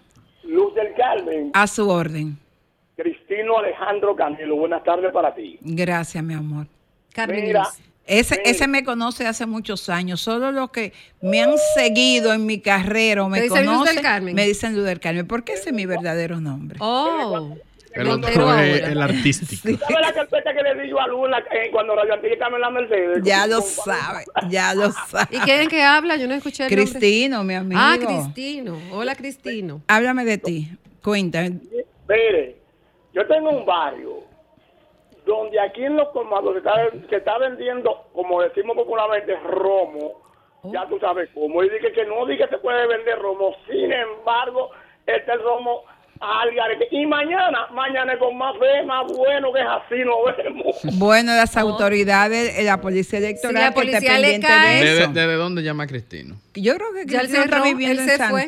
Luz 0.43 0.73
del 0.75 0.87
Carmen, 0.95 1.51
A 1.53 1.67
su 1.67 1.89
orden. 1.89 2.37
Cristino 3.37 3.59
Alejandro 3.59 4.15
Canelo, 4.15 4.55
buenas 4.55 4.83
tardes 4.83 5.11
para 5.11 5.33
ti. 5.35 5.59
Gracias, 5.61 6.23
mi 6.23 6.33
amor. 6.33 6.67
Carmen 7.13 7.45
Mira, 7.45 7.59
Luz. 7.59 7.79
Ese, 8.05 8.37
Mira. 8.37 8.49
ese 8.49 8.67
me 8.67 8.83
conoce 8.83 9.27
hace 9.27 9.45
muchos 9.45 9.89
años. 9.89 10.21
Solo 10.21 10.51
los 10.51 10.71
que 10.71 10.93
me 11.21 11.41
han 11.41 11.55
seguido 11.75 12.33
en 12.33 12.45
mi 12.45 12.61
carrera 12.61 13.23
o 13.23 13.29
me 13.29 13.37
¿Te 13.37 13.43
dicen 13.43 13.65
Luz 13.65 13.73
del 13.73 13.79
conocen, 13.79 14.03
Carmen? 14.03 14.35
me 14.35 14.45
dicen 14.47 14.75
Luz 14.75 14.85
del 14.85 14.99
Carmen, 14.99 15.27
porque 15.27 15.53
ese 15.53 15.69
es 15.69 15.75
mi 15.75 15.85
verdadero 15.85 16.39
nombre. 16.39 16.79
Oh. 16.81 17.55
El 17.93 18.09
otro 18.09 18.53
es 18.59 18.83
el 18.83 19.01
artístico. 19.01 19.77
¿Sabes 19.79 20.01
la 20.01 20.13
carpeta 20.13 20.53
que 20.53 20.61
le 20.61 20.83
di 20.83 20.89
yo 20.89 20.99
a 20.99 21.07
Luna 21.07 21.43
cuando 21.71 21.95
Radio 21.95 22.13
Antigua 22.13 22.47
en 22.53 22.61
la 22.61 22.69
Mercedes? 22.69 23.23
Ya 23.23 23.47
lo 23.47 23.61
sabe, 23.61 24.25
ya 24.49 24.75
lo 24.75 24.91
sabe. 24.91 25.35
¿Y 25.35 25.39
quién 25.39 25.61
es 25.61 25.67
que 25.67 25.81
habla? 25.81 26.15
Yo 26.15 26.27
no 26.27 26.35
escuché 26.35 26.65
el 26.65 26.69
nombre. 26.69 26.91
Cristino, 26.91 27.43
mi 27.43 27.55
amigo. 27.55 27.81
Ah, 27.83 27.97
Cristino. 27.99 28.77
Hola, 28.91 29.15
Cristino. 29.15 29.81
Háblame 29.87 30.25
de 30.25 30.37
ti. 30.37 30.69
Cuéntame. 31.01 31.59
Mire, 32.07 32.57
yo 33.17 33.27
tengo 33.27 33.49
un 33.49 33.65
barrio 33.65 34.19
donde 35.25 35.59
aquí 35.59 35.83
en 35.83 35.97
los 35.97 36.07
colmados 36.09 36.53
se 36.53 36.59
está, 36.59 36.73
se 37.09 37.15
está 37.17 37.37
vendiendo, 37.37 38.07
como 38.13 38.41
decimos 38.41 38.75
popularmente, 38.77 39.35
romo. 39.43 40.21
Ya 40.71 40.87
tú 40.87 40.97
sabes 40.99 41.29
cómo. 41.33 41.63
Y 41.63 41.69
dije 41.69 41.91
que 41.91 42.05
no 42.05 42.25
dije 42.25 42.43
que 42.45 42.49
se 42.49 42.57
puede 42.59 42.87
vender 42.87 43.19
romo. 43.19 43.53
Sin 43.69 43.91
embargo, 43.91 44.69
este 45.05 45.31
es 45.33 45.41
romo 45.41 45.81
al 46.19 46.53
garete. 46.55 46.87
Y 46.91 47.05
mañana, 47.05 47.67
mañana 47.71 48.13
es 48.13 48.19
con 48.19 48.37
más 48.37 48.55
fe, 48.57 48.83
más 48.85 49.05
bueno 49.15 49.51
que 49.53 49.59
es 49.61 49.67
así, 49.67 49.95
nos 50.03 50.35
vemos. 50.37 50.79
Bueno, 50.97 51.33
las 51.35 51.55
autoridades, 51.57 52.57
eh, 52.57 52.63
la 52.63 52.81
policía 52.81 53.19
electoral 53.19 53.55
Si 53.57 53.61
la 53.63 53.69
que 53.69 53.75
policía 53.75 53.99
le 54.19 54.21
pendiente 54.31 54.47
cae- 54.47 54.75
de 54.79 54.85
¿Desde, 54.85 55.03
eso. 55.03 55.11
desde 55.13 55.33
dónde 55.35 55.61
llama 55.63 55.87
Cristino? 55.87 56.35
Yo 56.55 56.75
creo 56.75 56.87
que 56.93 57.05
Cristino 57.05 57.43
está 57.43 57.61
viviendo 57.63 58.01
en 58.01 58.07
fue. 58.09 58.41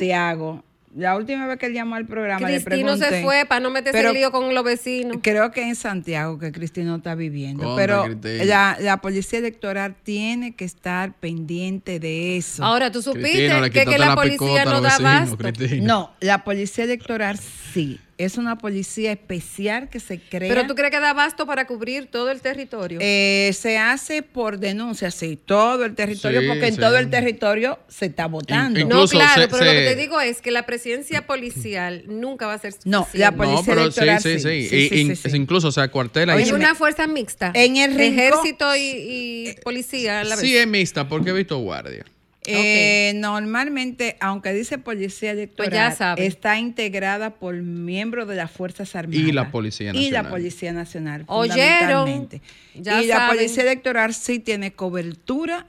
La 0.95 1.15
última 1.15 1.45
vez 1.45 1.59
que 1.59 1.67
él 1.67 1.73
llamó 1.73 1.95
al 1.95 2.05
programa 2.05 2.49
le 2.49 2.63
Cristino 2.63 2.93
se 2.93 2.99
pregunté. 2.99 3.23
fue 3.23 3.45
para 3.45 3.59
no 3.59 3.69
meterse 3.69 3.97
Pero 3.97 4.09
en 4.09 4.15
lío 4.15 4.31
con 4.31 4.53
los 4.55 4.63
vecinos. 4.63 5.17
Creo 5.21 5.51
que 5.51 5.61
en 5.61 5.75
Santiago 5.75 6.39
que 6.39 6.51
Cristino 6.51 6.95
está 6.95 7.13
viviendo. 7.13 7.75
Pero 7.75 8.07
la, 8.23 8.75
la 8.79 8.97
policía 8.97 9.39
electoral 9.39 9.95
tiene 10.01 10.55
que 10.55 10.65
estar 10.65 11.13
pendiente 11.13 11.99
de 11.99 12.37
eso. 12.37 12.63
Ahora, 12.63 12.91
tú 12.91 13.01
supiste 13.01 13.29
Cristino, 13.29 13.61
le 13.61 13.69
que, 13.69 13.85
la 13.85 13.97
la 13.97 14.15
policía 14.15 14.65
no 14.65 14.81
da 14.81 14.97
vecinos. 14.97 15.87
No, 15.87 16.11
la 16.21 16.43
policía 16.43 16.85
electoral 16.85 17.37
sí. 17.37 17.99
Es 18.19 18.37
una 18.37 18.57
policía 18.57 19.13
especial 19.13 19.89
que 19.89 20.01
se 20.01 20.19
crea. 20.19 20.49
Pero 20.53 20.67
tú 20.67 20.75
crees 20.75 20.91
que 20.91 20.99
da 20.99 21.11
abasto 21.11 21.45
para 21.45 21.65
cubrir 21.65 22.07
todo 22.07 22.29
el 22.31 22.41
territorio. 22.41 22.99
Eh, 23.01 23.51
se 23.57 23.77
hace 23.77 24.23
por 24.23 24.59
denuncia, 24.59 25.09
sí, 25.09 25.37
todo 25.43 25.85
el 25.85 25.95
territorio, 25.95 26.41
Sí, 26.41 26.47
porque 26.47 26.67
en 26.67 26.73
sí. 26.75 26.79
todo 26.81 26.97
el 26.97 27.09
territorio 27.09 27.79
se 27.87 28.07
está 28.07 28.25
votando. 28.27 28.77
In- 28.77 28.89
no, 28.89 29.07
claro, 29.07 29.43
se- 29.43 29.47
pero 29.47 29.63
lo 29.63 29.71
que 29.71 29.85
te 29.85 29.95
digo 29.95 30.19
es 30.19 30.41
que 30.41 30.51
la 30.51 30.65
presencia 30.65 31.25
policial 31.25 32.03
nunca 32.07 32.45
va 32.45 32.55
a 32.55 32.59
ser 32.59 32.73
No, 32.83 32.99
suficiente. 33.05 33.19
la 33.19 33.31
policía 33.31 33.57
no, 33.57 33.63
pero 33.65 33.91
sí, 33.91 33.99
electoral 34.01 34.21
sí, 34.21 34.29
sí. 34.33 34.39
sí. 34.39 34.49
Y- 34.49 34.67
Sí, 34.67 34.89
sí, 34.89 34.99
in- 35.01 35.15
sí, 35.15 35.29
sí. 35.31 35.37
Incluso 35.37 35.71
se 35.71 35.79
acuartela. 35.79 36.37
y 36.37 36.41
Es 36.41 36.49
se- 36.49 36.53
una 36.55 36.75
fuerza 36.75 37.07
mixta. 37.07 37.51
En 37.55 37.77
el 37.77 37.93
rincón- 37.95 38.01
Ejército 38.19 38.75
y, 38.75 38.81
y 38.81 39.55
policía 39.63 40.19
a 40.19 40.23
la 40.25 40.35
vez. 40.35 40.41
Sí 40.43 40.57
es 40.57 40.67
mixta 40.67 41.07
porque 41.07 41.29
he 41.29 41.33
visto 41.33 41.57
guardia. 41.59 42.03
Eh, 42.45 43.13
Normalmente, 43.15 44.17
aunque 44.21 44.53
dice 44.53 44.77
policía 44.77 45.31
electoral, 45.31 45.69
Pues 45.69 45.77
ya 45.77 45.91
saben. 45.91 46.23
está 46.23 46.57
integrada 46.57 47.31
por 47.31 47.55
miembros 47.55 48.27
de 48.27 48.35
las 48.35 48.49
Fuerzas 48.49 48.95
Armadas. 48.95 49.19
Y 49.21 49.31
la 49.31 49.51
Policía 49.51 49.89
Y 49.91 50.09
la 50.09 50.23
Nacional. 50.23 50.31
Policía 50.31 50.73
Nacional. 50.73 51.23
¿Oyeron? 51.27 52.29
Ya 52.75 53.01
y 53.03 53.07
la. 53.07 53.27
Policía 53.27 53.63
Electoral 53.63 54.13
sí 54.13 54.39
tiene 54.39 54.71
cobertura. 54.73 55.67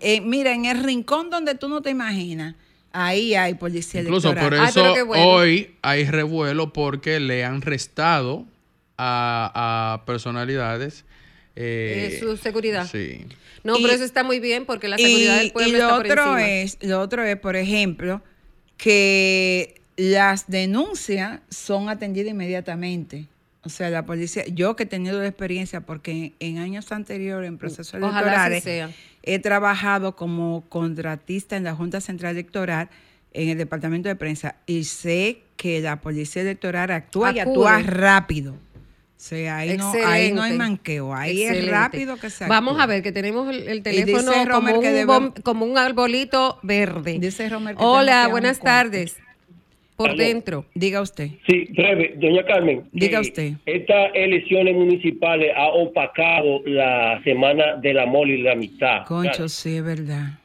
Eh, 0.00 0.20
mira, 0.20 0.52
en 0.54 0.64
el 0.66 0.82
rincón 0.82 1.30
donde 1.30 1.56
tú 1.56 1.68
no 1.68 1.82
te 1.82 1.90
imaginas, 1.90 2.54
ahí 2.92 3.34
hay 3.34 3.54
Policía 3.54 4.00
Incluso 4.02 4.30
Electoral. 4.30 4.70
por 4.72 4.82
Ay, 4.84 4.92
eso 4.94 5.06
bueno. 5.06 5.26
hoy 5.26 5.74
hay 5.82 6.04
revuelo 6.04 6.72
porque 6.72 7.18
le 7.20 7.44
han 7.44 7.60
restado 7.60 8.46
a, 8.96 9.98
a 10.00 10.06
personalidades. 10.06 11.04
Eh, 11.56 12.16
su 12.20 12.36
seguridad. 12.36 12.88
Sí. 12.90 13.24
No, 13.62 13.78
Y- 13.78 13.82
pero 13.82 13.94
eso 13.94 14.04
está 14.04 14.22
muy 14.24 14.40
bien 14.40 14.66
porque 14.66 14.88
la 14.88 14.98
seguridad 14.98 15.38
del 15.38 15.52
pueblo 15.52 15.68
y 15.68 15.72
lo 15.72 15.78
está 15.78 15.96
por 15.96 16.06
otro 16.06 16.22
encima. 16.38 16.50
es, 16.50 16.78
lo 16.82 17.00
otro 17.00 17.22
es, 17.24 17.36
por 17.36 17.56
ejemplo, 17.56 18.22
que 18.76 19.80
las 19.96 20.46
denuncias 20.48 21.40
son 21.48 21.88
atendidas 21.88 22.30
inmediatamente. 22.32 23.26
O 23.62 23.70
sea, 23.70 23.88
la 23.88 24.04
policía, 24.04 24.44
yo 24.48 24.76
que 24.76 24.82
he 24.82 24.86
tenido 24.86 25.18
la 25.20 25.26
experiencia, 25.26 25.80
porque 25.80 26.34
en 26.38 26.58
años 26.58 26.92
anteriores, 26.92 27.48
en 27.48 27.56
procesos 27.56 27.94
Ojalá 27.94 28.18
electorales, 28.20 28.64
sea. 28.64 28.90
he 29.22 29.38
trabajado 29.38 30.16
como 30.16 30.64
contratista 30.68 31.56
en 31.56 31.64
la 31.64 31.74
Junta 31.74 32.02
Central 32.02 32.32
Electoral, 32.32 32.90
en 33.32 33.48
el 33.48 33.56
departamento 33.56 34.10
de 34.10 34.16
prensa, 34.16 34.56
y 34.66 34.84
sé 34.84 35.38
que 35.56 35.80
la 35.80 36.00
policía 36.02 36.42
electoral 36.42 36.90
actúa 36.90 37.32
y 37.32 37.38
actúa 37.38 37.78
rápido. 37.80 38.54
Sea, 39.16 39.58
ahí 39.58 39.76
no, 39.78 39.92
ahí 40.04 40.32
no 40.32 40.42
hay 40.42 40.52
manqueo, 40.54 41.14
ahí 41.14 41.44
es 41.44 41.68
rápido 41.70 42.16
que 42.18 42.28
se 42.30 42.46
Vamos 42.46 42.72
actúa. 42.72 42.84
a 42.84 42.86
ver 42.88 43.02
que 43.02 43.12
tenemos 43.12 43.48
el, 43.54 43.82
teléfono 43.82 44.32
dice 44.32 44.48
como 44.50 44.74
un, 44.78 44.84
debe- 44.84 45.06
bom- 45.06 45.42
como 45.42 45.64
un 45.64 45.78
arbolito 45.78 46.58
verde. 46.62 47.18
Dice 47.20 47.48
Romer 47.48 47.76
que 47.76 47.82
Hola, 47.82 48.24
que 48.26 48.32
buenas 48.32 48.60
tardes. 48.60 49.16
Por 49.96 50.10
Aló. 50.10 50.18
dentro. 50.24 50.66
Diga 50.74 51.00
usted. 51.00 51.28
Sí, 51.46 51.66
breve, 51.70 52.14
doña 52.16 52.44
Carmen. 52.44 52.88
Diga 52.90 53.18
eh, 53.18 53.22
usted. 53.22 53.52
Estas 53.64 54.10
elecciones 54.14 54.74
municipales 54.74 55.52
ha 55.56 55.68
opacado 55.68 56.60
la 56.66 57.22
semana 57.22 57.76
del 57.76 58.00
amor 58.00 58.28
y 58.28 58.42
la 58.42 58.52
amistad. 58.52 59.04
Concho, 59.06 59.48
sí, 59.48 59.76
es 59.76 59.84
verdad. 59.84 60.40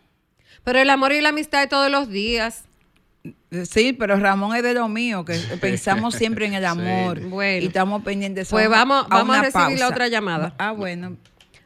Pero 0.63 0.77
el 0.79 0.89
amor 0.91 1.13
y 1.13 1.21
la 1.21 1.29
amistad 1.29 1.62
de 1.62 1.67
todos 1.67 1.89
los 1.91 2.10
días. 2.10 2.68
Sí, 3.69 3.93
pero 3.93 4.15
Ramón 4.17 4.55
es 4.55 4.63
de 4.63 4.73
lo 4.73 4.87
mío, 4.87 5.25
que 5.25 5.33
pensamos 5.59 6.15
siempre 6.15 6.45
en 6.45 6.53
el 6.53 6.65
amor. 6.65 7.19
Bueno. 7.27 7.63
Y 7.63 7.67
estamos 7.67 8.03
pendientes. 8.03 8.49
Pues 8.49 8.69
vamos- 8.69 9.07
vamos 9.09 9.35
a 9.37 9.41
recibir 9.41 9.71
la 9.79 9.85
pausa. 9.85 9.87
otra 9.87 10.07
llamada. 10.07 10.53
Ah, 10.57 10.71
bueno. 10.71 11.17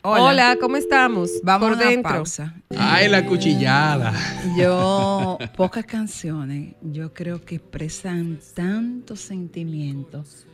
Hola, 0.06 0.58
¿cómo 0.60 0.76
estamos? 0.76 1.30
Vamos 1.44 1.70
Por 1.70 1.78
a 1.78 1.82
una 1.82 1.90
dentro. 1.90 2.12
pausa. 2.12 2.54
Ay, 2.78 3.08
la 3.08 3.26
cuchillada. 3.26 4.14
Yo, 4.58 5.38
pocas 5.56 5.86
canciones, 5.86 6.76
yo 6.82 7.14
creo 7.14 7.40
que 7.46 7.56
expresan 7.56 8.38
tantos 8.54 9.22
sentimientos 9.22 10.46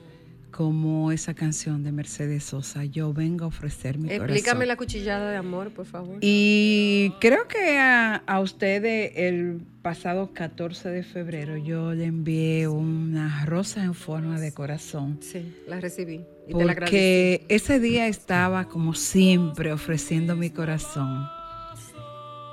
como 0.59 1.13
esa 1.13 1.33
canción 1.33 1.85
de 1.85 1.93
Mercedes 1.93 2.43
Sosa, 2.43 2.83
Yo 2.83 3.13
vengo 3.13 3.45
a 3.45 3.47
ofrecer 3.47 3.97
mi 3.97 4.09
Explícame 4.09 4.41
corazón. 4.41 4.67
la 4.67 4.75
cuchillada 4.75 5.31
de 5.31 5.37
amor, 5.37 5.69
por 5.69 5.85
favor. 5.85 6.17
Y 6.19 7.13
creo 7.21 7.47
que 7.47 7.77
a, 7.77 8.15
a 8.15 8.41
ustedes 8.41 9.13
el 9.15 9.61
pasado 9.81 10.33
14 10.33 10.89
de 10.89 11.03
febrero 11.03 11.55
yo 11.55 11.93
le 11.93 12.03
envié 12.03 12.67
una 12.67 13.45
rosa 13.45 13.85
en 13.85 13.93
forma 13.93 14.37
de 14.37 14.51
corazón. 14.51 15.19
Sí, 15.21 15.55
la 15.65 15.79
recibí. 15.79 16.25
Y 16.49 16.53
te 16.53 16.65
la 16.65 16.73
agradecí. 16.73 16.91
Porque 16.91 17.45
ese 17.47 17.79
día 17.79 18.07
estaba 18.07 18.65
como 18.67 18.95
siempre 18.95 19.71
ofreciendo 19.71 20.35
mi 20.35 20.49
corazón. 20.49 21.25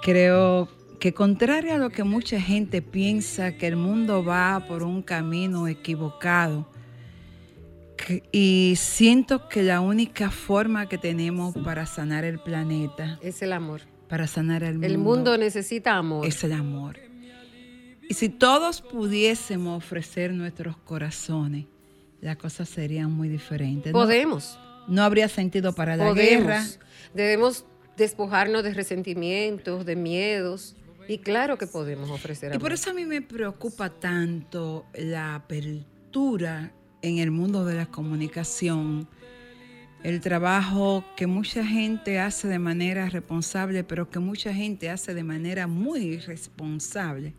Creo 0.03 0.69
que 1.01 1.13
contrario 1.13 1.75
a 1.75 1.79
lo 1.79 1.91
que 1.91 2.05
mucha 2.05 2.41
gente 2.41 2.83
piensa, 2.83 3.57
que 3.57 3.67
el 3.67 3.75
mundo 3.75 4.25
va 4.25 4.65
por 4.69 4.85
un 4.85 5.03
camino 5.03 5.67
equivocado, 5.67 6.69
y 8.33 8.75
siento 8.77 9.49
que 9.49 9.63
la 9.63 9.81
única 9.81 10.31
forma 10.31 10.89
que 10.89 10.99
tenemos 10.99 11.55
para 11.65 11.87
sanar 11.87 12.25
el 12.25 12.39
planeta, 12.39 13.19
Es 13.23 13.43
el 13.43 13.53
amor. 13.53 13.83
para 14.09 14.27
sanar 14.27 14.63
el 14.63 14.75
mundo, 14.75 14.87
El 14.87 14.99
mundo 14.99 15.39
necesita 15.39 15.95
amor. 15.97 16.27
es 16.27 16.43
el 16.45 16.53
amor. 16.53 16.99
Y 18.09 18.15
si 18.15 18.29
todos 18.29 18.83
pudiésemos 18.83 19.79
ofrecer 19.85 20.33
nuestros 20.33 20.77
corazones, 20.77 21.67
las 22.21 22.37
cosas 22.37 22.69
serían 22.69 23.11
muy 23.13 23.29
diferentes. 23.29 23.93
No- 23.93 23.99
Podemos. 23.99 24.59
no 24.89 25.03
habría 25.03 25.29
sentido 25.29 25.73
para 25.73 25.97
la 25.97 26.05
Podemos. 26.09 26.45
guerra. 26.47 26.65
Debemos 27.15 27.65
despojarnos 27.97 28.63
de 28.63 28.75
resentimientos, 28.75 29.85
de 29.87 29.97
miedos. 29.97 30.77
Y 31.09 31.19
claro 31.19 31.57
que 31.57 31.67
podemos 31.67 32.11
ofrecer 32.11 32.51
Y 32.51 32.53
amor. 32.57 32.63
por 32.63 32.73
eso 32.73 32.91
a 32.91 32.93
mí 32.95 33.05
me 33.07 33.23
preocupa 33.23 33.91
tanto 33.91 34.87
la 34.95 35.37
apertura 35.37 36.73
en 37.03 37.19
el 37.19 37.31
mundo 37.31 37.65
de 37.65 37.75
la 37.75 37.87
comunicación, 37.87 39.09
el 40.03 40.21
trabajo 40.21 41.05
que 41.17 41.27
mucha 41.27 41.65
gente 41.65 42.21
hace 42.21 42.49
de 42.49 42.59
manera 42.59 43.09
responsable, 43.09 43.83
pero 43.85 44.09
que 44.09 44.19
mucha 44.19 44.53
gente 44.55 44.91
hace 44.91 45.15
de 45.15 45.25
manera 45.25 45.67
muy 45.67 46.01
irresponsable 46.01 47.35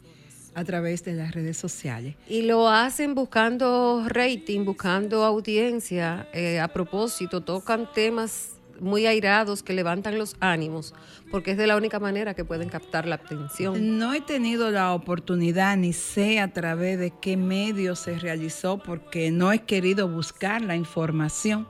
a 0.54 0.63
través 0.63 1.04
de 1.06 1.13
las 1.13 1.34
redes 1.34 1.56
sociales. 1.56 2.15
Y 2.28 2.41
lo 2.41 2.67
hacen 2.67 3.13
buscando 3.13 4.04
rating, 4.08 4.65
buscando 4.65 5.24
audiencia. 5.24 6.28
Eh, 6.34 6.60
a 6.60 6.67
propósito, 6.67 7.41
tocan 7.41 7.88
temas 7.93 8.57
muy 8.80 9.06
airados 9.06 9.63
que 9.63 9.74
levantan 9.74 10.18
los 10.18 10.36
ánimos, 10.40 10.94
porque 11.32 11.52
es 11.52 11.58
de 11.58 11.68
la 11.68 11.78
única 11.78 12.00
manera 12.00 12.34
que 12.34 12.46
pueden 12.46 12.70
captar 12.70 13.08
la 13.08 13.16
atención. 13.16 13.98
No 13.98 14.13
he 14.13 14.22
tenido 14.22 14.72
la 14.72 14.94
oportunidad 14.94 15.76
ni 15.78 15.94
sé 15.94 16.40
a 16.40 16.54
través 16.54 17.00
de 17.00 17.12
qué 17.22 17.38
medio 17.38 17.96
se 17.96 18.18
realizó 18.20 18.78
porque 18.82 19.32
no 19.32 19.52
he 19.52 19.60
querido 19.60 20.08
buscar 20.08 20.62
la 20.62 20.76
información. 20.76 21.68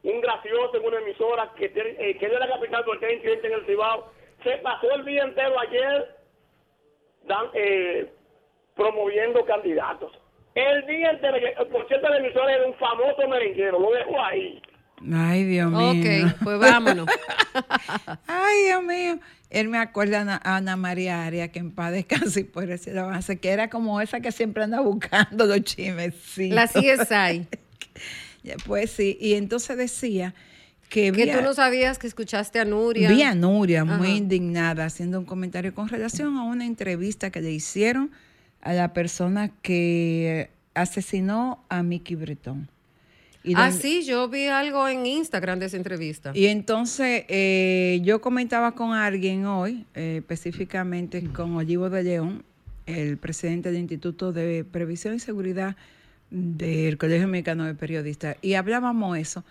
un 0.04 0.22
gracioso 0.22 0.78
en 0.78 0.86
una 0.86 1.00
emisora 1.00 1.52
que, 1.58 1.70
tiene, 1.70 1.90
eh, 2.00 2.18
que 2.18 2.26
es 2.26 2.32
de 2.32 2.40
la 2.40 2.48
capital 2.48 2.84
porque 2.86 3.06
hay 3.08 3.16
incidente 3.16 3.48
en 3.48 3.54
el 3.54 3.66
Cibao, 3.66 4.12
se 4.44 4.58
pasó 4.58 4.92
el 4.96 5.06
día 5.06 5.24
entero 5.24 5.60
ayer 5.60 6.16
dan, 7.28 7.46
eh, 7.54 8.12
promoviendo 8.76 9.46
candidatos. 9.46 10.12
El 10.56 10.86
día 10.86 11.12
eh, 11.12 11.56
por 11.72 11.88
cierto, 11.88 12.14
emisora 12.14 12.54
era 12.54 12.68
un 12.68 12.76
famoso 12.76 13.28
merenguero, 13.28 13.80
lo 13.80 13.92
dejo 13.92 14.22
ahí. 14.22 14.62
Ay, 15.12 15.44
Dios 15.46 15.72
mío. 15.72 15.90
Ok, 16.30 16.36
pues 16.44 16.60
vámonos. 16.60 17.08
Ay, 18.28 18.64
Dios 18.68 18.84
mío. 18.84 19.20
Él 19.50 19.68
me 19.68 19.78
acuerda 19.78 20.40
a 20.44 20.56
Ana, 20.58 20.76
María 20.78 21.26
Aria, 21.26 21.52
que 21.52 21.60
en 21.60 21.72
paz 21.72 21.92
descanse 21.92 22.42
y 22.42 22.44
por 22.44 22.70
ese 22.72 22.98
avance, 22.98 23.40
que 23.40 23.50
era 23.50 23.70
como 23.70 24.00
esa 24.02 24.20
que 24.22 24.32
siempre 24.32 24.64
anda 24.64 24.80
buscando 24.82 25.46
los 25.46 25.62
chismes. 25.64 26.16
Sí. 26.24 26.50
La 26.50 26.68
CSI. 26.68 27.48
Pues 28.66 28.92
sí, 28.92 29.18
y 29.20 29.34
entonces 29.34 29.78
decía 29.78 30.34
que, 30.90 31.12
Que 31.12 31.28
tú 31.28 31.40
a- 31.40 31.42
no 31.42 31.54
sabías 31.54 31.98
que 32.00 32.08
escuchaste 32.08 32.60
a 32.60 32.66
Nuria. 32.66 33.10
vi 33.10 33.24
a 33.24 33.36
Nuria 33.36 33.84
muy 33.86 34.10
indignada 34.10 34.86
haciendo 34.86 35.20
un 35.20 35.26
comentario 35.26 35.74
con 35.74 35.88
relación 35.90 36.38
a 36.38 36.44
una 36.44 36.66
entrevista 36.66 37.30
que 37.32 37.42
le 37.42 37.52
hicieron 37.52 38.12
a 38.64 38.74
la 38.74 38.94
persona 38.94 39.50
que 39.62 40.50
asesinó 40.74 41.64
a 41.70 41.84
Mickey 41.84 42.16
Bretón. 42.16 42.70
Y 43.44 43.54
Ah, 43.56 43.66
donde- 43.70 43.80
sí, 43.82 44.04
yo 44.06 44.30
vi 44.30 44.48
algo 44.48 44.88
en 44.88 45.06
Instagram 45.06 45.60
de 45.60 45.66
esa 45.66 45.76
entrevista. 45.78 46.32
Y 46.34 46.46
entonces 46.48 47.26
eh, 47.28 48.00
yo 48.04 48.22
comentaba 48.22 48.72
con 48.74 48.94
alguien 48.94 49.46
hoy, 49.46 49.86
eh, 49.96 50.16
específicamente 50.20 51.22
con 51.26 51.56
Olivo 51.58 51.90
de 51.90 52.04
León, 52.04 52.44
el 52.86 53.18
presidente 53.18 53.70
del 53.72 53.82
Instituto 53.82 54.32
de 54.32 54.64
Previsión 54.64 55.14
y 55.16 55.20
Seguridad 55.20 55.76
del 56.32 56.98
Colegio 56.98 57.28
Mexicano 57.28 57.66
de 57.66 57.76
Periodistas, 57.76 58.38
y 58.42 58.54
hablábamos 58.56 59.18
eso, 59.18 59.44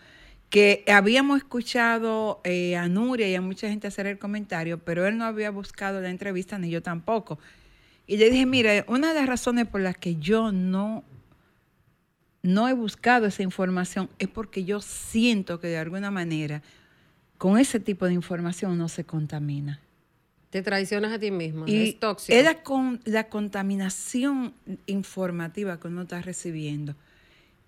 que 0.50 0.84
habíamos 0.88 1.38
escuchado 1.38 2.40
eh, 2.44 2.76
a 2.76 2.88
Nuria 2.88 3.28
y 3.28 3.34
a 3.34 3.40
mucha 3.40 3.68
gente 3.68 3.86
hacer 3.86 4.06
el 4.06 4.18
comentario, 4.18 4.78
pero 4.78 5.06
él 5.06 5.16
no 5.16 5.24
había 5.24 5.50
buscado 5.50 6.00
la 6.00 6.10
entrevista, 6.10 6.58
ni 6.58 6.70
yo 6.70 6.82
tampoco. 6.82 7.38
Y 8.06 8.16
le 8.16 8.30
dije, 8.30 8.46
mira, 8.46 8.84
una 8.88 9.12
de 9.12 9.20
las 9.20 9.28
razones 9.28 9.66
por 9.66 9.80
las 9.80 9.96
que 9.96 10.16
yo 10.16 10.52
no 10.52 11.04
no 12.42 12.68
he 12.68 12.72
buscado 12.72 13.26
esa 13.26 13.42
información 13.42 14.10
es 14.18 14.28
porque 14.28 14.64
yo 14.64 14.80
siento 14.80 15.60
que 15.60 15.68
de 15.68 15.78
alguna 15.78 16.10
manera 16.10 16.62
con 17.38 17.58
ese 17.58 17.80
tipo 17.80 18.06
de 18.06 18.12
información 18.12 18.76
no 18.78 18.88
se 18.88 19.04
contamina. 19.04 19.80
Te 20.50 20.62
traicionas 20.62 21.12
a 21.12 21.18
ti 21.18 21.30
mismo. 21.30 21.64
Y 21.66 21.88
es 21.88 21.98
tóxico. 21.98 22.36
es 22.36 22.44
la, 22.44 22.62
con, 22.62 23.00
la 23.04 23.28
contaminación 23.28 24.54
informativa 24.86 25.80
que 25.80 25.88
uno 25.88 26.02
está 26.02 26.20
recibiendo. 26.20 26.94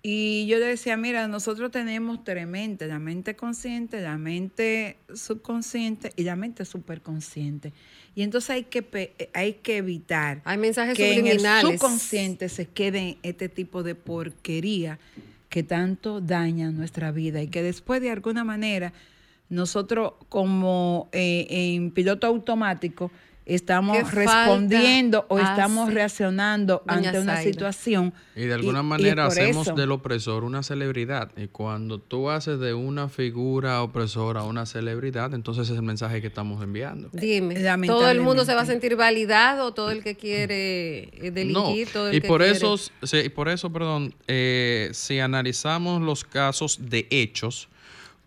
Y 0.07 0.45
yo 0.45 0.59
le 0.59 0.67
decía, 0.67 0.97
mira, 0.97 1.27
nosotros 1.27 1.71
tenemos 1.71 2.23
tres 2.23 2.45
mentes, 2.45 2.87
la 2.87 2.99
mente 2.99 3.35
consciente, 3.35 4.01
la 4.01 4.19
mente 4.19 4.97
subconsciente 5.15 6.11
y 6.15 6.25
la 6.25 6.35
mente 6.35 6.63
superconsciente. 6.63 7.73
Y 8.13 8.21
entonces 8.21 8.51
hay 8.51 8.63
que, 8.65 8.83
pe- 8.83 9.15
hay 9.33 9.53
que 9.53 9.77
evitar 9.77 10.43
Hay 10.45 10.59
mensajes 10.59 10.95
que 10.95 11.13
en 11.17 11.25
el 11.25 11.37
subconsciente 11.79 12.49
se 12.49 12.67
quede 12.67 13.17
este 13.23 13.49
tipo 13.49 13.81
de 13.81 13.95
porquería 13.95 14.99
que 15.49 15.63
tanto 15.63 16.21
daña 16.21 16.69
nuestra 16.69 17.11
vida 17.11 17.41
y 17.41 17.47
que 17.47 17.63
después 17.63 17.99
de 17.99 18.11
alguna 18.11 18.43
manera 18.43 18.93
nosotros 19.49 20.13
como 20.29 21.09
eh, 21.13 21.47
en 21.49 21.89
piloto 21.89 22.27
automático 22.27 23.11
estamos 23.45 23.97
¿Qué 23.97 24.03
falta. 24.05 24.21
respondiendo 24.47 25.25
o 25.29 25.37
estamos 25.39 25.85
hace 25.87 25.93
reaccionando 25.95 26.83
ante 26.87 27.19
una 27.19 27.41
situación. 27.41 28.13
Y 28.35 28.41
de 28.45 28.53
alguna 28.55 28.79
y 28.79 28.83
manera 28.83 29.25
hacemos 29.27 29.67
eso- 29.67 29.75
del 29.75 29.91
opresor 29.91 30.43
una 30.43 30.63
celebridad. 30.63 31.31
Y 31.37 31.47
cuando 31.47 31.99
tú 31.99 32.29
haces 32.29 32.59
de 32.59 32.73
una 32.73 33.07
figura 33.07 33.81
opresora 33.83 34.43
una 34.43 34.65
celebridad, 34.65 35.33
entonces 35.33 35.69
es 35.69 35.75
el 35.75 35.83
mensaje 35.83 36.21
que 36.21 36.27
estamos 36.27 36.63
enviando. 36.63 37.09
Dime, 37.13 37.55
todo 37.85 38.09
el 38.09 38.21
mundo 38.21 38.45
se 38.45 38.55
va 38.55 38.61
a 38.61 38.65
sentir 38.65 38.95
validado, 38.95 39.73
todo 39.73 39.91
el 39.91 40.01
que 40.03 40.15
quiere 40.15 41.03
eh, 41.25 41.31
delinquir, 41.31 41.87
No, 41.87 41.93
todo 41.93 42.09
el 42.09 42.15
y 42.15 42.21
que 42.21 42.27
por 42.27 42.41
quiere- 42.41 42.57
eso, 42.57 42.77
sí, 42.77 43.17
y 43.25 43.29
por 43.29 43.47
eso, 43.49 43.71
perdón, 43.71 44.13
eh, 44.27 44.89
si 44.93 45.19
analizamos 45.19 46.01
los 46.01 46.23
casos 46.23 46.79
de 46.89 47.07
hechos, 47.11 47.69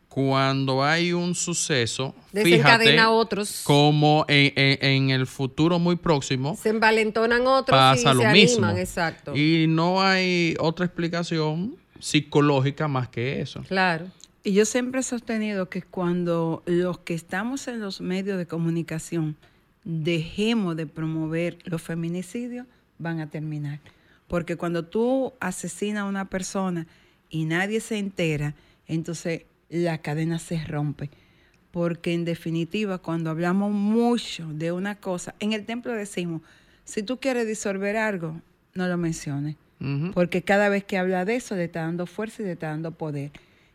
cuando 0.08 0.82
hay 0.82 1.12
un 1.12 1.34
suceso, 1.34 2.14
Desencadena 2.32 2.78
fíjate 3.02 3.06
otros. 3.06 3.60
como 3.64 4.24
en, 4.28 4.52
en- 4.56 4.78
en 4.84 5.10
el 5.10 5.26
futuro 5.26 5.78
muy 5.78 5.96
próximo 5.96 6.56
Se 6.60 6.70
envalentonan 6.70 7.46
otros 7.46 7.78
pasa 7.78 8.12
y 8.12 8.14
lo 8.14 8.22
se 8.22 8.28
mismo. 8.32 8.64
animan, 8.66 8.78
exacto. 8.80 9.36
Y 9.36 9.66
no 9.68 10.02
hay 10.02 10.56
otra 10.58 10.86
explicación 10.86 11.76
psicológica 12.00 12.88
más 12.88 13.08
que 13.08 13.40
eso. 13.40 13.62
Claro. 13.68 14.06
Y 14.44 14.52
yo 14.54 14.64
siempre 14.64 15.00
he 15.00 15.04
sostenido 15.04 15.68
que 15.68 15.82
cuando 15.82 16.62
los 16.64 16.98
que 17.00 17.12
estamos 17.14 17.68
en 17.68 17.80
los 17.80 18.00
medios 18.00 18.38
de 18.38 18.46
comunicación 18.46 19.36
dejemos 19.84 20.76
de 20.76 20.86
promover 20.86 21.58
los 21.64 21.82
feminicidios, 21.82 22.66
van 22.98 23.20
a 23.20 23.28
terminar. 23.30 23.80
Porque 24.26 24.56
cuando 24.56 24.84
tú 24.84 25.32
asesinas 25.40 26.02
a 26.02 26.04
una 26.06 26.28
persona 26.28 26.86
y 27.30 27.44
nadie 27.44 27.80
se 27.80 27.98
entera, 27.98 28.54
entonces 28.86 29.42
la 29.68 29.98
cadena 29.98 30.38
se 30.38 30.64
rompe. 30.64 31.10
Porque 31.70 32.14
en 32.14 32.24
definitiva, 32.24 32.98
cuando 32.98 33.30
hablamos 33.30 33.72
mucho 33.72 34.48
de 34.52 34.72
una 34.72 34.96
cosa, 34.96 35.34
en 35.38 35.52
el 35.52 35.66
templo 35.66 35.92
decimos, 35.92 36.42
si 36.84 37.02
tú 37.02 37.18
quieres 37.18 37.46
disolver 37.46 37.96
algo, 37.96 38.40
no 38.74 38.88
lo 38.88 38.96
menciones. 38.96 39.56
Porque 40.12 40.42
cada 40.42 40.68
vez 40.68 40.82
que 40.82 40.98
habla 40.98 41.24
de 41.24 41.36
eso, 41.36 41.54
le 41.54 41.64
está 41.64 41.82
dando 41.82 42.06
fuerza 42.06 42.42
y 42.42 42.46
le 42.46 42.52
está 42.52 42.68
dando 42.68 42.90
poder. 42.90 43.30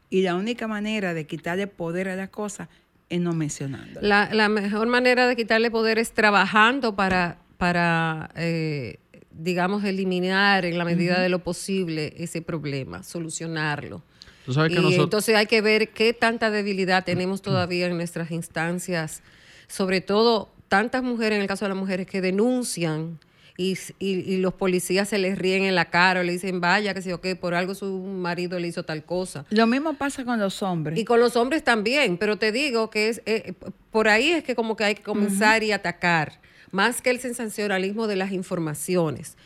Y 0.10 0.22
la 0.22 0.36
única 0.36 0.68
manera 0.68 1.14
de 1.14 1.26
quitarle 1.26 1.68
poder 1.68 2.10
a 2.10 2.16
la 2.18 2.28
cosa 2.28 2.68
es 3.10 3.22
no 3.22 3.32
mencionando. 3.34 4.02
La, 4.02 4.34
la 4.34 4.50
mejor 4.50 4.88
manera 4.88 5.28
de 5.28 5.36
quitarle 5.38 5.72
poder 5.72 6.00
es 6.00 6.12
trabajando 6.12 6.96
para, 6.96 7.38
para 7.58 8.32
eh, 8.36 8.98
digamos, 9.32 9.84
eliminar 9.84 10.66
en 10.66 10.78
la 10.78 10.86
medida 10.86 11.22
de 11.22 11.30
lo 11.30 11.40
posible 11.40 12.14
ese 12.18 12.42
problema, 12.42 13.04
solucionarlo. 13.04 14.04
Tú 14.46 14.54
sabes 14.54 14.70
que 14.74 14.80
y 14.80 14.82
nosotros... 14.82 15.04
entonces 15.06 15.36
hay 15.36 15.46
que 15.46 15.62
ver 15.62 15.90
qué 15.90 16.14
tanta 16.14 16.50
debilidad 16.52 17.04
tenemos 17.04 17.42
todavía 17.42 17.88
en 17.88 17.96
nuestras 17.96 18.32
instancias, 18.32 19.22
sobre 19.68 20.02
todo 20.02 20.50
tantas 20.68 21.04
mujeres, 21.04 21.36
en 21.38 21.42
el 21.44 21.48
caso 21.48 21.66
de 21.66 21.70
las 21.70 21.78
mujeres, 21.78 22.08
que 22.08 22.22
denuncian 22.22 23.20
y, 23.58 23.78
y- 24.00 24.34
y 24.34 24.38
los 24.38 24.54
policías 24.56 25.08
se 25.10 25.20
les 25.20 25.38
ríen 25.38 25.64
en 25.64 25.76
la 25.76 25.92
cara 25.92 26.22
o 26.22 26.24
le 26.24 26.32
dicen, 26.32 26.60
vaya, 26.60 26.94
que 26.96 27.04
sé 27.04 27.10
yo 27.12 27.22
qué, 27.22 27.36
por 27.36 27.54
algo 27.54 27.76
su 27.76 27.86
marido 28.00 28.58
le 28.60 28.68
hizo 28.68 28.84
tal 28.84 29.04
cosa. 29.06 29.46
Lo 29.52 29.68
mismo 29.68 29.94
pasa 29.94 30.26
con 30.26 30.40
los 30.40 30.64
hombres. 30.64 30.98
Y 31.00 31.06
con 31.06 31.20
los 31.20 31.36
hombres 31.36 31.64
también, 31.64 32.18
pero 32.18 32.38
te 32.38 32.52
digo 32.52 32.90
que 32.90 33.10
es 33.10 33.22
eh, 33.28 33.54
p- 33.54 33.68
por 33.92 34.08
ahí 34.08 34.30
es 34.32 34.44
que 34.44 34.56
como 34.56 34.76
que 34.76 34.84
hay 34.86 34.96
que 34.96 35.04
comenzar 35.04 35.62
y 35.64 35.72
atacar, 35.72 36.40
más 36.72 37.02
que 37.04 37.12
el 37.12 37.20
sensacionalismo 37.20 38.08
de 38.08 38.16
las 38.16 38.32
informaciones. 38.32 39.38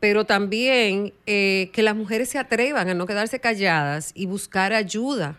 Pero 0.00 0.24
también 0.24 1.12
eh, 1.26 1.70
que 1.72 1.82
las 1.82 1.96
mujeres 1.96 2.28
se 2.28 2.38
atrevan 2.38 2.88
a 2.88 2.94
no 2.94 3.06
quedarse 3.06 3.40
calladas 3.40 4.12
y 4.14 4.26
buscar 4.26 4.72
ayuda. 4.72 5.38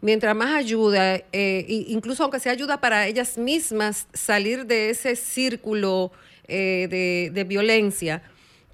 Mientras 0.00 0.36
más 0.36 0.54
ayuda, 0.54 1.16
eh, 1.32 1.64
incluso 1.88 2.22
aunque 2.22 2.38
sea 2.38 2.52
ayuda 2.52 2.80
para 2.80 3.08
ellas 3.08 3.36
mismas, 3.36 4.06
salir 4.12 4.66
de 4.66 4.90
ese 4.90 5.16
círculo 5.16 6.12
eh, 6.46 6.86
de, 6.88 7.30
de 7.34 7.44
violencia, 7.44 8.22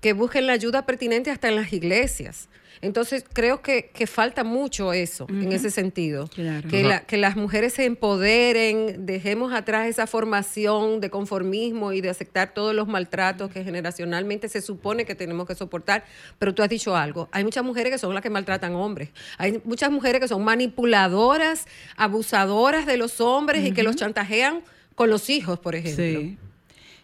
que 0.03 0.13
busquen 0.13 0.47
la 0.47 0.53
ayuda 0.53 0.85
pertinente 0.85 1.31
hasta 1.31 1.49
en 1.49 1.57
las 1.57 1.73
iglesias. 1.73 2.51
Entonces, 2.85 3.25
creo 3.33 3.63
que, 3.63 3.91
que 3.95 4.07
falta 4.07 4.45
mucho 4.45 4.93
eso 4.93 5.27
en 5.29 5.53
ese 5.53 5.71
sentido. 5.71 6.29
Claro. 6.29 6.69
Que, 6.69 6.83
la- 6.85 7.01
que 7.01 7.17
las 7.17 7.35
mujeres 7.37 7.73
se 7.75 7.85
empoderen, 7.87 9.07
dejemos 9.07 9.53
atrás 9.53 9.89
esa 9.89 10.07
formación 10.07 11.01
de 11.01 11.11
conformismo 11.11 11.93
y 11.93 12.01
de 12.01 12.11
aceptar 12.11 12.55
todos 12.55 12.75
los 12.75 12.87
maltratos 12.89 13.51
que 13.51 13.65
generacionalmente 13.65 14.49
se 14.49 14.61
supone 14.61 15.05
que 15.05 15.15
tenemos 15.15 15.47
que 15.47 15.55
soportar. 15.55 16.05
Pero 16.39 16.55
tú 16.55 16.63
has 16.63 16.69
dicho 16.69 16.95
algo, 16.97 17.29
hay 17.33 17.43
muchas 17.45 17.65
mujeres 17.65 17.91
que 17.93 17.99
son 17.99 18.13
las 18.15 18.23
que 18.23 18.31
maltratan 18.31 18.75
hombres. 18.75 19.11
Hay 19.39 19.61
muchas 19.65 19.91
mujeres 19.91 20.21
que 20.21 20.29
son 20.29 20.45
manipuladoras, 20.45 21.67
abusadoras 21.97 22.87
de 22.87 22.97
los 22.97 23.21
hombres 23.21 23.65
y 23.67 23.73
que 23.73 23.83
los 23.83 23.97
chantajean 23.97 24.63
con 24.95 25.11
los 25.11 25.31
hijos, 25.31 25.59
por 25.59 25.75
ejemplo. 25.75 26.21
Sí. 26.21 26.37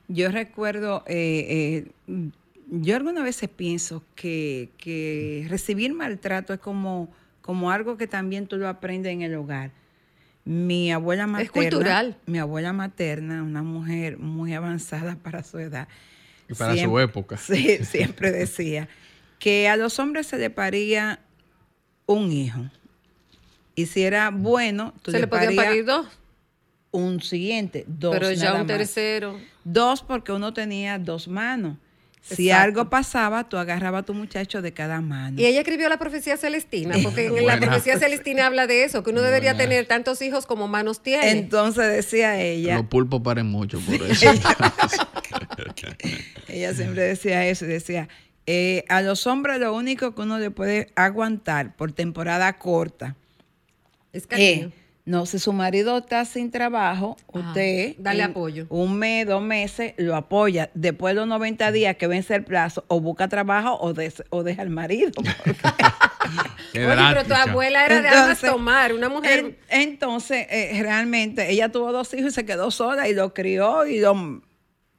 Yo 0.09 0.31
recuerdo, 0.31 1.05
eh, 1.07 1.85
eh, 2.09 2.23
yo 2.71 2.97
algunas 2.97 3.25
veces 3.25 3.49
pienso 3.49 4.03
que, 4.15 4.71
que 4.79 5.47
recibir 5.49 5.93
maltrato 5.93 6.53
es 6.55 6.61
como, 6.61 7.13
como 7.41 7.71
algo 7.71 7.97
que 7.97 8.07
también 8.07 8.47
tú 8.47 8.57
lo 8.57 8.69
aprendes 8.69 9.13
en 9.13 9.23
el 9.23 9.35
hogar. 9.35 9.73
Mi 10.45 10.93
abuela 10.93 11.27
materna. 11.27 11.53
cultural. 11.53 12.17
Mi 12.27 12.39
abuela 12.39 12.73
materna, 12.73 13.43
una 13.43 13.63
mujer 13.63 14.19
muy 14.19 14.55
avanzada 14.55 15.17
para 15.23 15.43
su 15.43 15.59
edad. 15.59 15.89
Y 16.49 16.55
para 16.55 16.77
su 16.77 16.99
época. 16.99 17.37
Sí, 17.39 17.85
siempre 17.85 18.33
decía 18.33 18.89
que 19.39 19.69
a 19.69 19.77
los 19.77 19.99
hombres 19.99 20.27
se 20.27 20.39
le 20.39 20.51
paría 20.51 21.21
un 22.07 22.31
hijo. 22.31 22.61
Y 23.75 23.87
si 23.87 24.03
era 24.03 24.31
bueno, 24.31 24.95
tú 25.03 25.11
Se 25.11 25.21
le 25.21 25.27
podían 25.27 25.57
parías 25.57 25.65
parir 25.65 25.85
dos, 25.87 26.07
un 26.91 27.23
siguiente, 27.23 27.85
dos 27.87 28.13
pero 28.13 28.31
ya 28.33 28.47
nada 28.51 28.61
un 28.61 28.67
más. 28.67 28.77
tercero. 28.77 29.39
Dos 29.65 30.03
porque 30.03 30.33
uno 30.33 30.53
tenía 30.53 30.99
dos 30.99 31.29
manos. 31.29 31.77
Si 32.23 32.51
Exacto. 32.51 32.65
algo 32.65 32.91
pasaba, 32.91 33.49
tú 33.49 33.57
agarrabas 33.57 34.03
a 34.03 34.05
tu 34.05 34.15
muchacho 34.15 34.61
de 34.61 34.73
cada 34.73 35.01
mano. 35.01 35.41
Y 35.41 35.47
ella 35.47 35.61
escribió 35.61 35.89
la 35.89 35.99
profecía 35.99 36.37
celestina, 36.37 36.97
porque 37.03 37.27
en 37.27 37.47
la 37.47 37.59
profecía 37.59 37.99
celestina 37.99 38.47
habla 38.47 38.67
de 38.67 38.85
eso, 38.85 39.03
que 39.03 39.11
uno 39.11 39.23
debería 39.23 39.57
tener 39.57 39.87
tantos 39.87 40.21
hijos 40.23 40.47
como 40.47 40.69
manos 40.69 41.03
tiene. 41.03 41.31
Entonces 41.31 41.91
decía 41.91 42.41
ella, 42.41 42.77
Los 42.77 42.87
pulpos 42.87 43.23
paren 43.23 43.47
mucho 43.47 43.81
por 43.81 43.95
eso. 44.11 44.27
ella 46.49 46.75
siempre 46.75 47.03
decía 47.03 47.47
eso, 47.47 47.65
y 47.65 47.69
decía, 47.69 48.09
eh, 48.47 48.85
a 48.89 49.01
los 49.01 49.27
hombres 49.27 49.59
lo 49.59 49.75
único 49.75 50.15
que 50.15 50.23
uno 50.23 50.39
le 50.39 50.51
puede 50.51 50.93
aguantar 50.97 51.75
por 51.77 51.93
temporada 51.93 52.59
corta 52.59 53.17
es 54.13 54.23
es, 54.23 54.27
cariño. 54.27 54.73
No, 55.11 55.27
si 55.27 55.39
su 55.41 55.53
marido 55.53 55.99
está 55.99 56.25
sin 56.25 56.51
trabajo, 56.53 57.17
usted 57.27 57.97
dale 57.99 58.23
apoyo. 58.23 58.67
Un 58.71 58.97
mes, 58.97 59.27
dos 59.27 59.43
meses, 59.43 59.95
lo 59.97 60.15
apoya. 60.15 60.71
Después 60.75 61.15
de 61.15 61.21
los 61.21 61.27
90 61.29 61.73
días 61.73 61.97
que 61.97 62.07
vence 62.07 62.35
el 62.37 62.45
plazo, 62.45 62.85
o 62.87 63.01
busca 63.01 63.27
trabajo 63.29 63.77
o, 63.81 63.93
des- 63.93 64.23
o 64.31 64.45
deja 64.45 64.63
al 64.63 64.71
marido. 64.71 65.11
Qué 66.73 66.87
Oye, 66.87 66.97
pero 67.09 67.25
tu 67.25 67.35
abuela 67.35 67.85
era 67.85 68.01
de 68.01 68.09
armas 68.09 68.21
Entonces, 68.23 68.51
tomar, 68.51 68.93
una 68.95 69.09
mujer. 69.09 69.57
En- 69.69 69.83
entonces, 69.83 70.47
eh, 70.49 70.79
realmente, 70.81 71.51
ella 71.51 71.71
tuvo 71.71 71.91
dos 71.91 72.15
hijos 72.15 72.31
y 72.31 72.35
se 72.35 72.45
quedó 72.47 72.71
sola 72.71 73.09
y 73.09 73.15
lo 73.15 73.35
crió 73.35 73.87
y 73.87 73.99
lo... 73.99 74.43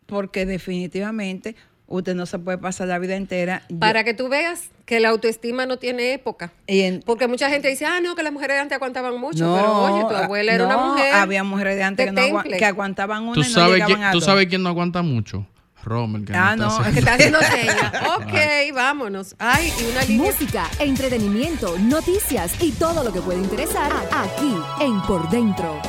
Porque 0.08 0.46
definitivamente 0.46 1.56
usted 1.92 2.16
no 2.16 2.26
se 2.26 2.40
puede 2.40 2.58
pasar 2.58 2.88
la 2.88 2.98
vida 3.00 3.16
entera. 3.16 3.64
Yo- 3.70 3.80
para 3.80 4.04
que 4.04 4.14
tú 4.14 4.30
veas 4.30 4.70
que 4.86 5.00
la 5.00 5.10
autoestima 5.10 5.66
no 5.66 5.78
tiene 5.78 6.14
época. 6.14 6.52
y 6.68 6.82
en- 6.82 7.02
Porque 7.06 7.28
mucha 7.28 7.50
gente 7.50 7.68
dice, 7.68 7.86
ah, 7.86 8.00
no, 8.02 8.16
que 8.16 8.24
las 8.24 8.34
mujeres 8.34 8.56
de 8.58 8.62
antes 8.62 8.76
aguantaban 8.76 9.18
mucho. 9.20 9.46
no, 9.46 9.56
pero 9.56 9.78
oye, 9.84 10.06
tu 10.10 10.16
ah, 10.16 10.24
abuela 10.26 10.54
era 10.54 10.66
una 10.66 10.78
mujer. 10.78 11.14
Había 11.14 11.44
mujeres 11.44 11.76
de 11.76 11.84
antes 11.84 12.06
de 12.14 12.22
que, 12.22 12.32
no 12.32 12.42
que 12.44 12.66
aguantaban 12.66 13.24
una 13.24 13.34
¿Tú 13.34 13.42
y 13.42 13.44
no 13.44 13.50
sabes, 13.50 13.74
llegaban 13.74 13.96
quién, 13.96 14.04
a 14.08 14.12
tú 14.12 14.18
dos. 14.20 14.26
sabes 14.26 14.48
quién 14.48 14.64
no 14.64 14.70
aguanta 14.70 15.02
mucho? 15.02 15.46
Rommel. 15.84 16.26
Que 16.26 16.34
Ah, 16.36 16.56
no, 16.56 16.68
Es 16.86 16.94
que 16.94 17.00
está 17.00 17.16
haciendo- 17.16 17.40
señas. 17.42 17.92
Ok, 18.18 18.34
vámonos. 18.76 19.36
Ay, 19.40 19.72
y 19.80 19.92
una 19.92 20.04
línea. 20.04 20.26
Música, 20.32 20.70
entretenimiento, 20.80 21.76
noticias 21.80 22.54
y 22.62 22.72
todo 22.74 23.04
lo 23.04 23.12
que 23.12 23.20
puede 23.22 23.40
interesar 23.40 23.92
aquí 24.12 24.54
en 24.80 25.02
Por 25.02 25.28
Dentro. 25.32 25.80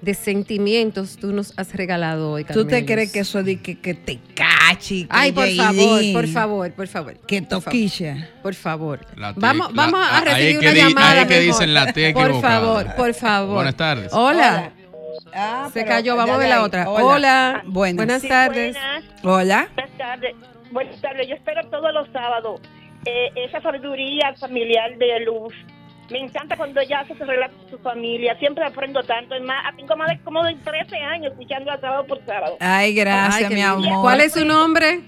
De 0.00 0.14
sentimientos 0.14 1.16
tú 1.20 1.32
nos 1.32 1.52
has 1.58 1.74
regalado 1.74 2.30
hoy, 2.30 2.44
¿Tú 2.44 2.64
te 2.64 2.70
Carmelos. 2.70 2.86
crees 2.86 3.12
que 3.12 3.18
eso 3.18 3.42
de 3.42 3.60
que, 3.60 3.80
que 3.80 3.94
te 3.94 4.20
cachi? 4.36 4.57
Que 4.76 5.06
Ay, 5.10 5.32
por 5.32 5.48
favor, 5.56 6.00
por 6.12 6.26
favor, 6.28 6.72
por 6.72 6.86
favor. 6.88 7.14
Que 7.26 7.42
por 7.42 7.48
favor. 7.50 7.64
toquilla. 7.64 8.28
Por 8.42 8.54
favor. 8.54 9.06
La 9.16 9.32
vamos, 9.36 9.72
la- 9.72 9.82
vamos 9.86 10.08
a 10.10 10.20
recibir 10.20 10.58
una 10.58 10.70
di- 10.72 10.78
llamada. 10.80 11.26
que 11.26 11.40
dicen 11.40 11.74
la 11.74 11.92
T 11.92 12.12
Por 12.12 12.40
favor, 12.40 12.94
por 12.96 13.14
favor. 13.14 13.54
Buenas 13.56 13.76
tardes. 13.76 14.12
Hola. 14.12 14.72
Ah, 15.34 15.68
Se 15.72 15.84
cayó, 15.84 16.16
vamos 16.16 16.36
a 16.36 16.38
ver 16.38 16.48
la 16.48 16.62
otra. 16.62 16.88
Hola. 16.88 17.62
Buenas. 17.66 17.96
Buenas 17.96 18.22
Sí, 18.22 18.28
tardes. 18.28 18.74
Buenas, 18.76 19.04
Hola. 19.22 19.68
buenas 19.74 19.98
tardes. 19.98 20.34
Buenas 20.70 21.00
tardes. 21.00 21.28
Yo 21.28 21.34
espero 21.34 21.68
todos 21.70 21.92
los 21.92 22.08
sábados 22.12 22.60
eh, 23.04 23.30
esa 23.36 23.60
sabiduría 23.62 24.34
familiar 24.38 24.96
de 24.98 25.20
Luz. 25.24 25.54
Me 26.10 26.18
encanta 26.20 26.56
cuando 26.56 26.80
ella 26.80 27.00
hace 27.00 27.14
su 27.16 27.24
relato 27.24 27.54
con 27.58 27.70
su 27.70 27.78
familia. 27.78 28.34
Siempre 28.38 28.64
aprendo 28.64 29.02
tanto. 29.02 29.34
Es 29.34 29.42
más, 29.42 29.76
tengo 29.76 29.94
más 29.96 30.08
de 30.08 30.18
como 30.24 30.42
de 30.42 30.54
13 30.54 30.96
años 30.96 31.32
escuchando 31.32 31.70
a 31.70 31.78
sábado 31.78 32.06
por 32.06 32.24
sábado. 32.24 32.56
Ay, 32.60 32.94
gracias, 32.94 33.50
Ay, 33.50 33.54
mi 33.54 33.60
amor. 33.62 34.00
¿Cuál 34.02 34.20
es 34.22 34.32
su 34.32 34.44
nombre? 34.44 35.00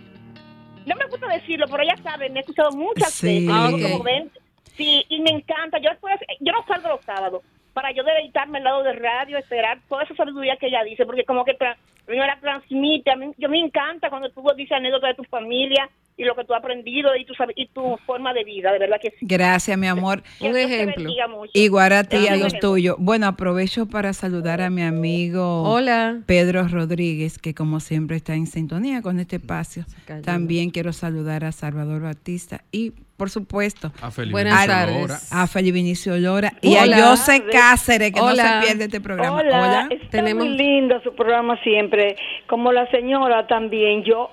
No 0.86 0.96
me 0.96 1.06
gusta 1.06 1.26
decirlo, 1.28 1.66
pero 1.70 1.82
ella 1.82 1.96
sabe, 2.02 2.28
me 2.30 2.38
he 2.38 2.40
escuchado 2.40 2.70
muchas 2.72 3.12
Sí. 3.12 3.26
veces. 3.46 3.50
Ah, 3.52 3.66
tengo 3.70 3.86
ok. 3.86 3.92
como 3.92 4.04
20. 4.04 4.40
Sí, 4.76 5.04
y 5.08 5.20
me 5.20 5.30
encanta. 5.30 5.78
Yo 5.78 5.90
después, 5.90 6.14
yo 6.40 6.52
no 6.52 6.64
salgo 6.66 6.88
los 6.88 7.04
sábados 7.04 7.42
para 7.72 7.92
yo 7.92 8.02
deleitarme 8.02 8.58
al 8.58 8.64
lado 8.64 8.82
de 8.82 8.92
radio, 8.94 9.38
esperar 9.38 9.78
toda 9.88 10.02
esa 10.02 10.14
sabiduría 10.14 10.56
que 10.56 10.66
ella 10.66 10.82
dice, 10.84 11.06
porque 11.06 11.24
como 11.24 11.44
que 11.44 11.56
tra- 11.56 11.74
a 11.76 12.10
mí 12.10 12.18
me 12.18 12.26
la 12.26 12.38
transmite. 12.40 13.10
A 13.10 13.16
mí, 13.16 13.30
yo 13.38 13.48
me 13.48 13.60
encanta 13.60 14.10
cuando 14.10 14.28
tú 14.30 14.42
dices 14.56 14.72
anécdotas 14.76 15.10
de 15.10 15.22
tu 15.22 15.24
familia 15.24 15.88
y 16.20 16.24
lo 16.24 16.34
que 16.34 16.44
tú 16.44 16.52
has 16.54 16.60
aprendido 16.60 17.16
y 17.16 17.24
tu, 17.24 17.32
y 17.56 17.66
tu 17.68 17.96
forma 18.06 18.32
de 18.34 18.44
vida, 18.44 18.72
de 18.72 18.78
verdad 18.78 18.98
que 19.00 19.10
sí. 19.10 19.16
Gracias, 19.22 19.76
mi 19.78 19.86
amor. 19.86 20.22
Que 20.38 20.52
Dios 20.52 20.68
te 20.68 20.86
bendiga 20.86 21.28
mucho. 21.28 21.50
Igual 21.54 21.92
a 21.92 22.04
ti 22.04 22.16
y 22.18 22.28
a 22.28 22.36
los 22.36 22.58
tuyos. 22.58 22.96
Bueno, 22.98 23.26
aprovecho 23.26 23.86
para 23.86 24.12
saludar 24.12 24.60
a 24.60 24.70
mi 24.70 24.82
amigo 24.82 25.62
Hola. 25.62 26.20
Pedro 26.26 26.68
Rodríguez, 26.68 27.38
que 27.38 27.54
como 27.54 27.80
siempre 27.80 28.16
está 28.16 28.34
en 28.34 28.46
sintonía 28.46 29.02
con 29.02 29.18
este 29.18 29.36
espacio. 29.36 29.84
También 30.24 30.70
quiero 30.70 30.92
saludar 30.92 31.44
a 31.44 31.52
Salvador 31.52 32.02
Batista 32.02 32.62
y, 32.72 32.92
por 33.16 33.30
supuesto, 33.30 33.92
A 34.02 34.10
Felipe 34.10 34.32
Buenas 34.32 34.54
Vinicio 34.54 34.74
tardes. 34.74 35.00
Lora. 35.00 35.18
a 35.30 35.46
Felipe 35.46 35.72
Vinicio 35.74 36.16
Lora 36.18 36.52
y 36.60 36.76
a 36.76 36.82
Hola. 36.82 36.96
José 37.08 37.44
Cáceres, 37.50 38.12
que 38.12 38.20
Hola. 38.20 38.42
no 38.56 38.60
se 38.60 38.66
pierde 38.66 38.84
este 38.84 39.00
programa. 39.00 39.36
Hola, 39.38 39.88
está 39.90 40.08
Tenemos- 40.10 40.46
muy 40.46 40.56
lindo 40.56 41.00
su 41.02 41.14
programa 41.14 41.58
siempre. 41.62 42.16
Como 42.46 42.72
la 42.72 42.90
señora 42.90 43.46
también, 43.46 44.02
yo 44.04 44.30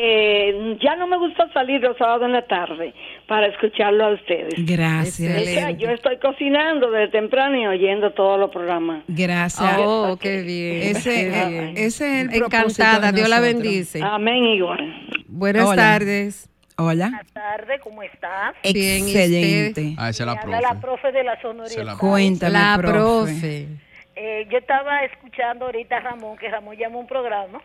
eh, 0.00 0.78
ya 0.82 0.96
no 0.96 1.06
me 1.06 1.16
gusta 1.18 1.50
salir 1.52 1.80
los 1.80 1.96
sábados 1.96 2.22
en 2.26 2.32
la 2.32 2.42
tarde 2.46 2.94
para 3.26 3.46
escucharlo 3.48 4.04
a 4.06 4.10
ustedes. 4.14 4.54
Gracias. 4.58 5.42
O 5.42 5.44
sea, 5.44 5.70
yo 5.72 5.88
estoy 5.90 6.18
cocinando 6.18 6.90
desde 6.90 7.08
temprano 7.12 7.56
y 7.60 7.66
oyendo 7.66 8.12
todos 8.12 8.38
los 8.38 8.50
programas. 8.50 9.02
Gracias. 9.08 9.76
Oh, 9.78 10.16
qué 10.20 10.42
bien. 10.42 10.96
Ese, 10.96 11.10
qué 11.10 11.26
eh, 11.42 11.48
bien. 11.48 11.68
ese 11.76 12.20
es 12.20 12.32
el 12.32 12.38
propósito 12.38 12.82
Encantada, 12.82 13.12
Dios 13.12 13.28
la 13.28 13.40
bendice. 13.40 14.00
Amén 14.02 14.44
igual. 14.44 14.94
Buenas 15.26 15.66
Hola. 15.66 15.82
tardes. 15.82 16.48
Hola. 16.80 17.08
Buenas 17.08 17.32
tardes, 17.32 17.80
¿cómo 17.82 18.02
estás? 18.04 18.54
Bien, 18.72 19.08
¿y 19.08 19.10
Excelente. 19.10 19.94
Ah, 19.98 20.10
esa 20.10 20.22
es 20.22 20.26
la 20.28 20.34
profe. 20.40 20.54
habla 20.54 20.74
la 20.74 20.80
profe 20.80 21.12
de 21.12 21.24
la 21.24 21.36
la- 21.84 21.96
Cuéntame, 21.96 22.52
La 22.52 22.76
profe. 22.78 22.92
profe. 22.92 23.66
Eh, 24.14 24.46
yo 24.50 24.58
estaba 24.58 25.02
escuchando 25.04 25.66
ahorita 25.66 25.96
a 25.96 26.00
Ramón, 26.00 26.36
que 26.38 26.48
Ramón 26.48 26.76
llamó 26.76 27.00
un 27.00 27.06
programa. 27.08 27.60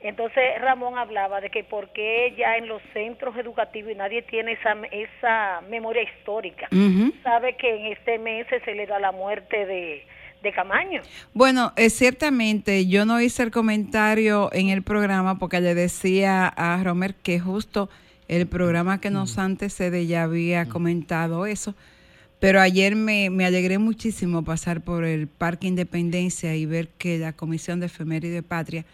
Entonces 0.00 0.42
Ramón 0.60 0.96
hablaba 0.96 1.40
de 1.40 1.50
que 1.50 1.64
por 1.64 1.92
qué 1.92 2.34
ya 2.38 2.56
en 2.56 2.68
los 2.68 2.80
centros 2.92 3.36
educativos 3.36 3.90
y 3.90 3.96
nadie 3.96 4.22
tiene 4.22 4.52
esa, 4.52 4.76
esa 4.92 5.60
memoria 5.68 6.02
histórica. 6.02 6.68
Ujú. 6.70 7.12
Sabe 7.22 7.56
que 7.56 7.68
en 7.68 7.92
este 7.92 8.18
mes 8.18 8.46
se 8.48 8.60
celebra 8.60 9.00
la 9.00 9.10
muerte 9.10 9.66
de, 9.66 10.06
de 10.42 10.52
Camaño. 10.52 11.02
Bueno, 11.34 11.72
eh, 11.76 11.90
ciertamente 11.90 12.86
yo 12.86 13.04
no 13.06 13.20
hice 13.20 13.42
el 13.42 13.50
comentario 13.50 14.50
en 14.52 14.68
el 14.68 14.82
programa 14.82 15.38
porque 15.38 15.60
le 15.60 15.74
decía 15.74 16.46
a 16.46 16.80
Romer 16.84 17.14
que 17.14 17.40
justo 17.40 17.90
el 18.28 18.46
programa 18.46 19.00
que 19.00 19.10
nos 19.10 19.36
antecede 19.38 20.06
ya 20.06 20.24
había 20.24 20.68
comentado 20.68 21.46
eso. 21.46 21.74
Pero 22.38 22.60
ayer 22.60 22.94
me, 22.94 23.30
me 23.30 23.44
alegré 23.46 23.78
muchísimo 23.78 24.44
pasar 24.44 24.80
por 24.82 25.04
el 25.04 25.26
Parque 25.26 25.66
Independencia 25.66 26.54
y 26.54 26.66
ver 26.66 26.86
que 26.86 27.18
la 27.18 27.32
Comisión 27.32 27.80
de 27.80 27.86
Efeméride 27.86 28.44
Patria 28.44 28.84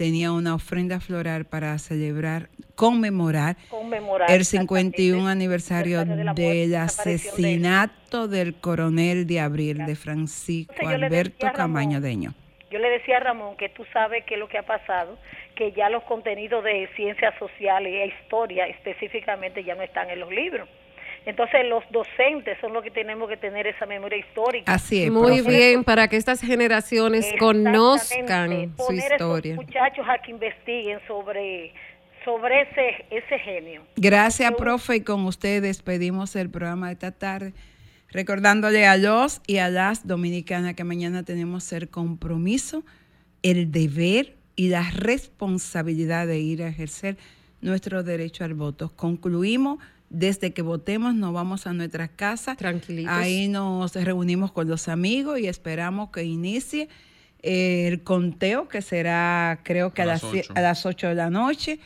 tenía 0.00 0.32
una 0.32 0.54
ofrenda 0.54 0.98
floral 0.98 1.44
para 1.44 1.78
celebrar, 1.78 2.48
conmemorar 2.74 3.56
Conmemorar 3.68 4.30
el 4.30 4.40
exactamente 4.40 4.96
51 4.96 5.28
aniversario 5.28 5.98
del 5.98 6.08
desaparición 6.16 6.34
de 6.36 6.64
él. 6.64 6.74
asesinato 6.74 8.26
del 8.26 8.54
coronel 8.54 9.26
de 9.26 9.40
abril 9.40 9.84
de 9.84 9.96
Francisco 9.96 10.72
Entonces, 10.72 11.02
Alberto 11.02 11.46
Ramón, 11.48 11.54
Camaño 11.54 12.00
Deño. 12.00 12.32
Yo 12.70 12.78
le 12.78 12.88
decía 12.88 13.18
a 13.18 13.20
Ramón 13.20 13.58
que 13.58 13.68
tú 13.68 13.84
sabes 13.92 14.24
qué 14.24 14.36
es 14.36 14.40
lo 14.40 14.48
que 14.48 14.56
ha 14.56 14.62
pasado, 14.62 15.18
que 15.54 15.72
ya 15.72 15.90
los 15.90 16.02
contenidos 16.04 16.64
de 16.64 16.88
ciencias 16.96 17.34
sociales 17.38 17.92
e 17.92 18.06
historia 18.06 18.68
específicamente 18.68 19.64
ya 19.64 19.74
no 19.74 19.82
están 19.82 20.08
en 20.08 20.20
los 20.20 20.30
libros. 20.30 20.66
Entonces 21.26 21.66
los 21.68 21.84
docentes 21.90 22.58
son 22.60 22.72
los 22.72 22.82
que 22.82 22.90
tenemos 22.90 23.28
que 23.28 23.36
tener 23.36 23.66
esa 23.66 23.86
memoria 23.86 24.18
histórica. 24.18 24.72
Así 24.72 25.04
es. 25.04 25.10
Muy 25.10 25.42
profe. 25.42 25.56
bien, 25.56 25.84
para 25.84 26.08
que 26.08 26.16
estas 26.16 26.40
generaciones 26.40 27.26
conozcan 27.38 28.74
su 28.76 28.92
historia. 28.92 29.54
esos 29.54 29.66
muchachos 29.66 30.06
a 30.08 30.18
que 30.18 30.30
investiguen 30.30 30.98
sobre, 31.06 31.72
sobre 32.24 32.62
ese, 32.62 33.04
ese 33.10 33.38
genio. 33.38 33.82
Gracias, 33.96 34.52
profe, 34.54 34.96
y 34.96 35.00
con 35.02 35.24
ustedes 35.26 35.62
despedimos 35.62 36.34
el 36.36 36.50
programa 36.50 36.86
de 36.86 36.94
esta 36.94 37.12
tarde, 37.12 37.52
recordándole 38.08 38.86
a 38.86 38.96
los 38.96 39.42
y 39.46 39.58
a 39.58 39.68
las 39.68 40.06
dominicanas 40.06 40.74
que 40.74 40.84
mañana 40.84 41.22
tenemos 41.22 41.70
el 41.72 41.90
compromiso, 41.90 42.82
el 43.42 43.70
deber 43.70 44.36
y 44.56 44.68
la 44.68 44.90
responsabilidad 44.90 46.26
de 46.26 46.38
ir 46.38 46.62
a 46.62 46.68
ejercer 46.68 47.16
nuestro 47.60 48.02
derecho 48.02 48.44
al 48.44 48.54
voto. 48.54 48.90
Concluimos, 48.96 49.78
desde 50.10 50.52
que 50.52 50.60
votemos 50.62 51.14
nos 51.14 51.32
vamos 51.32 51.66
a 51.66 51.72
nuestras 51.72 52.10
casas, 52.10 52.56
Tranquilitos. 52.56 53.12
ahí 53.12 53.48
nos 53.48 53.94
reunimos 53.94 54.52
con 54.52 54.68
los 54.68 54.88
amigos 54.88 55.38
y 55.40 55.46
esperamos 55.46 56.10
que 56.10 56.24
inicie 56.24 56.88
el 57.42 58.02
conteo 58.02 58.68
que 58.68 58.82
será 58.82 59.60
creo 59.62 59.94
que 59.94 60.02
a, 60.02 60.04
A 60.04 60.08
las, 60.08 60.22
las 60.22 60.32
sie- 60.32 60.40
ocho. 60.40 60.52
a 60.56 60.60
las 60.60 60.84
8 60.84 61.08
de 61.08 61.14
la 61.14 61.30
noche 61.30 61.78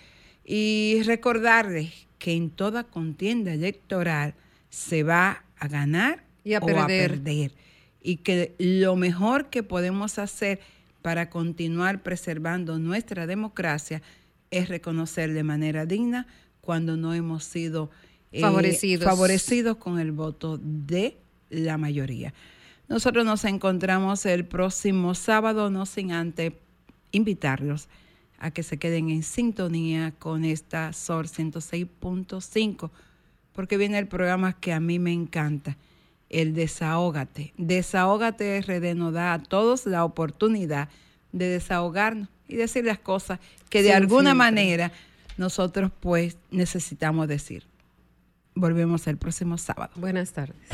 y 0.44 1.00
recordarles 1.04 1.92
que 2.18 2.32
en 2.32 2.50
toda 2.50 2.84
contienda 2.84 3.52
electoral 3.52 4.34
se 4.70 5.02
va 5.02 5.44
a 5.58 5.68
ganar 5.68 6.24
Y 6.44 6.54
a 6.54 6.58
o 6.58 6.66
perder. 6.66 6.82
a 6.82 6.86
perder 6.86 7.52
y 8.02 8.16
que 8.16 8.54
lo 8.58 8.96
mejor 8.96 9.48
que 9.50 9.62
podemos 9.62 10.18
hacer 10.18 10.60
para 11.02 11.28
continuar 11.30 12.02
preservando 12.02 12.78
nuestra 12.78 13.26
democracia 13.26 14.02
es 14.50 14.68
reconocer 14.68 15.32
de 15.34 15.42
manera 15.42 15.84
digna 15.86 16.26
cuando 16.62 16.96
no 16.96 17.12
hemos 17.14 17.44
sido 17.44 17.90
eh, 18.34 18.40
Favorecidos. 18.40 19.04
favorecidos 19.04 19.76
con 19.76 20.00
el 20.00 20.10
voto 20.10 20.58
de 20.60 21.16
la 21.50 21.78
mayoría. 21.78 22.34
Nosotros 22.88 23.24
nos 23.24 23.44
encontramos 23.44 24.26
el 24.26 24.44
próximo 24.44 25.14
sábado, 25.14 25.70
no 25.70 25.86
sin 25.86 26.10
antes 26.10 26.52
invitarlos 27.12 27.88
a 28.40 28.50
que 28.50 28.64
se 28.64 28.76
queden 28.76 29.08
en 29.10 29.22
sintonía 29.22 30.12
con 30.18 30.44
esta 30.44 30.92
SOR 30.92 31.28
106.5, 31.28 32.90
porque 33.52 33.76
viene 33.76 33.98
el 33.98 34.08
programa 34.08 34.52
que 34.54 34.72
a 34.72 34.80
mí 34.80 34.98
me 34.98 35.12
encanta, 35.12 35.76
el 36.28 36.54
Desahógate. 36.54 37.54
Desahógate 37.56 38.60
RD 38.62 38.96
nos 38.96 39.12
da 39.12 39.34
a 39.34 39.42
todos 39.44 39.86
la 39.86 40.04
oportunidad 40.04 40.88
de 41.30 41.46
desahogarnos 41.46 42.28
y 42.48 42.56
decir 42.56 42.84
las 42.84 42.98
cosas 42.98 43.38
que 43.70 43.84
de 43.84 43.92
alguna 43.92 44.34
manera 44.34 44.90
nosotros 45.36 45.92
pues 46.00 46.36
necesitamos 46.50 47.28
decir. 47.28 47.64
Volvemos 48.54 49.06
el 49.06 49.18
próximo 49.18 49.58
sábado. 49.58 49.90
Buenas 49.96 50.32
tardes. 50.32 50.68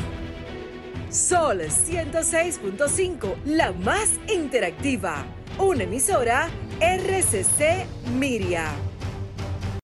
Sol 1.09 1.59
106.5, 1.59 3.35
la 3.45 3.71
más 3.73 4.19
interactiva. 4.33 5.25
Una 5.57 5.83
emisora 5.83 6.49
RCC 6.79 7.85
Miria. 8.17 8.71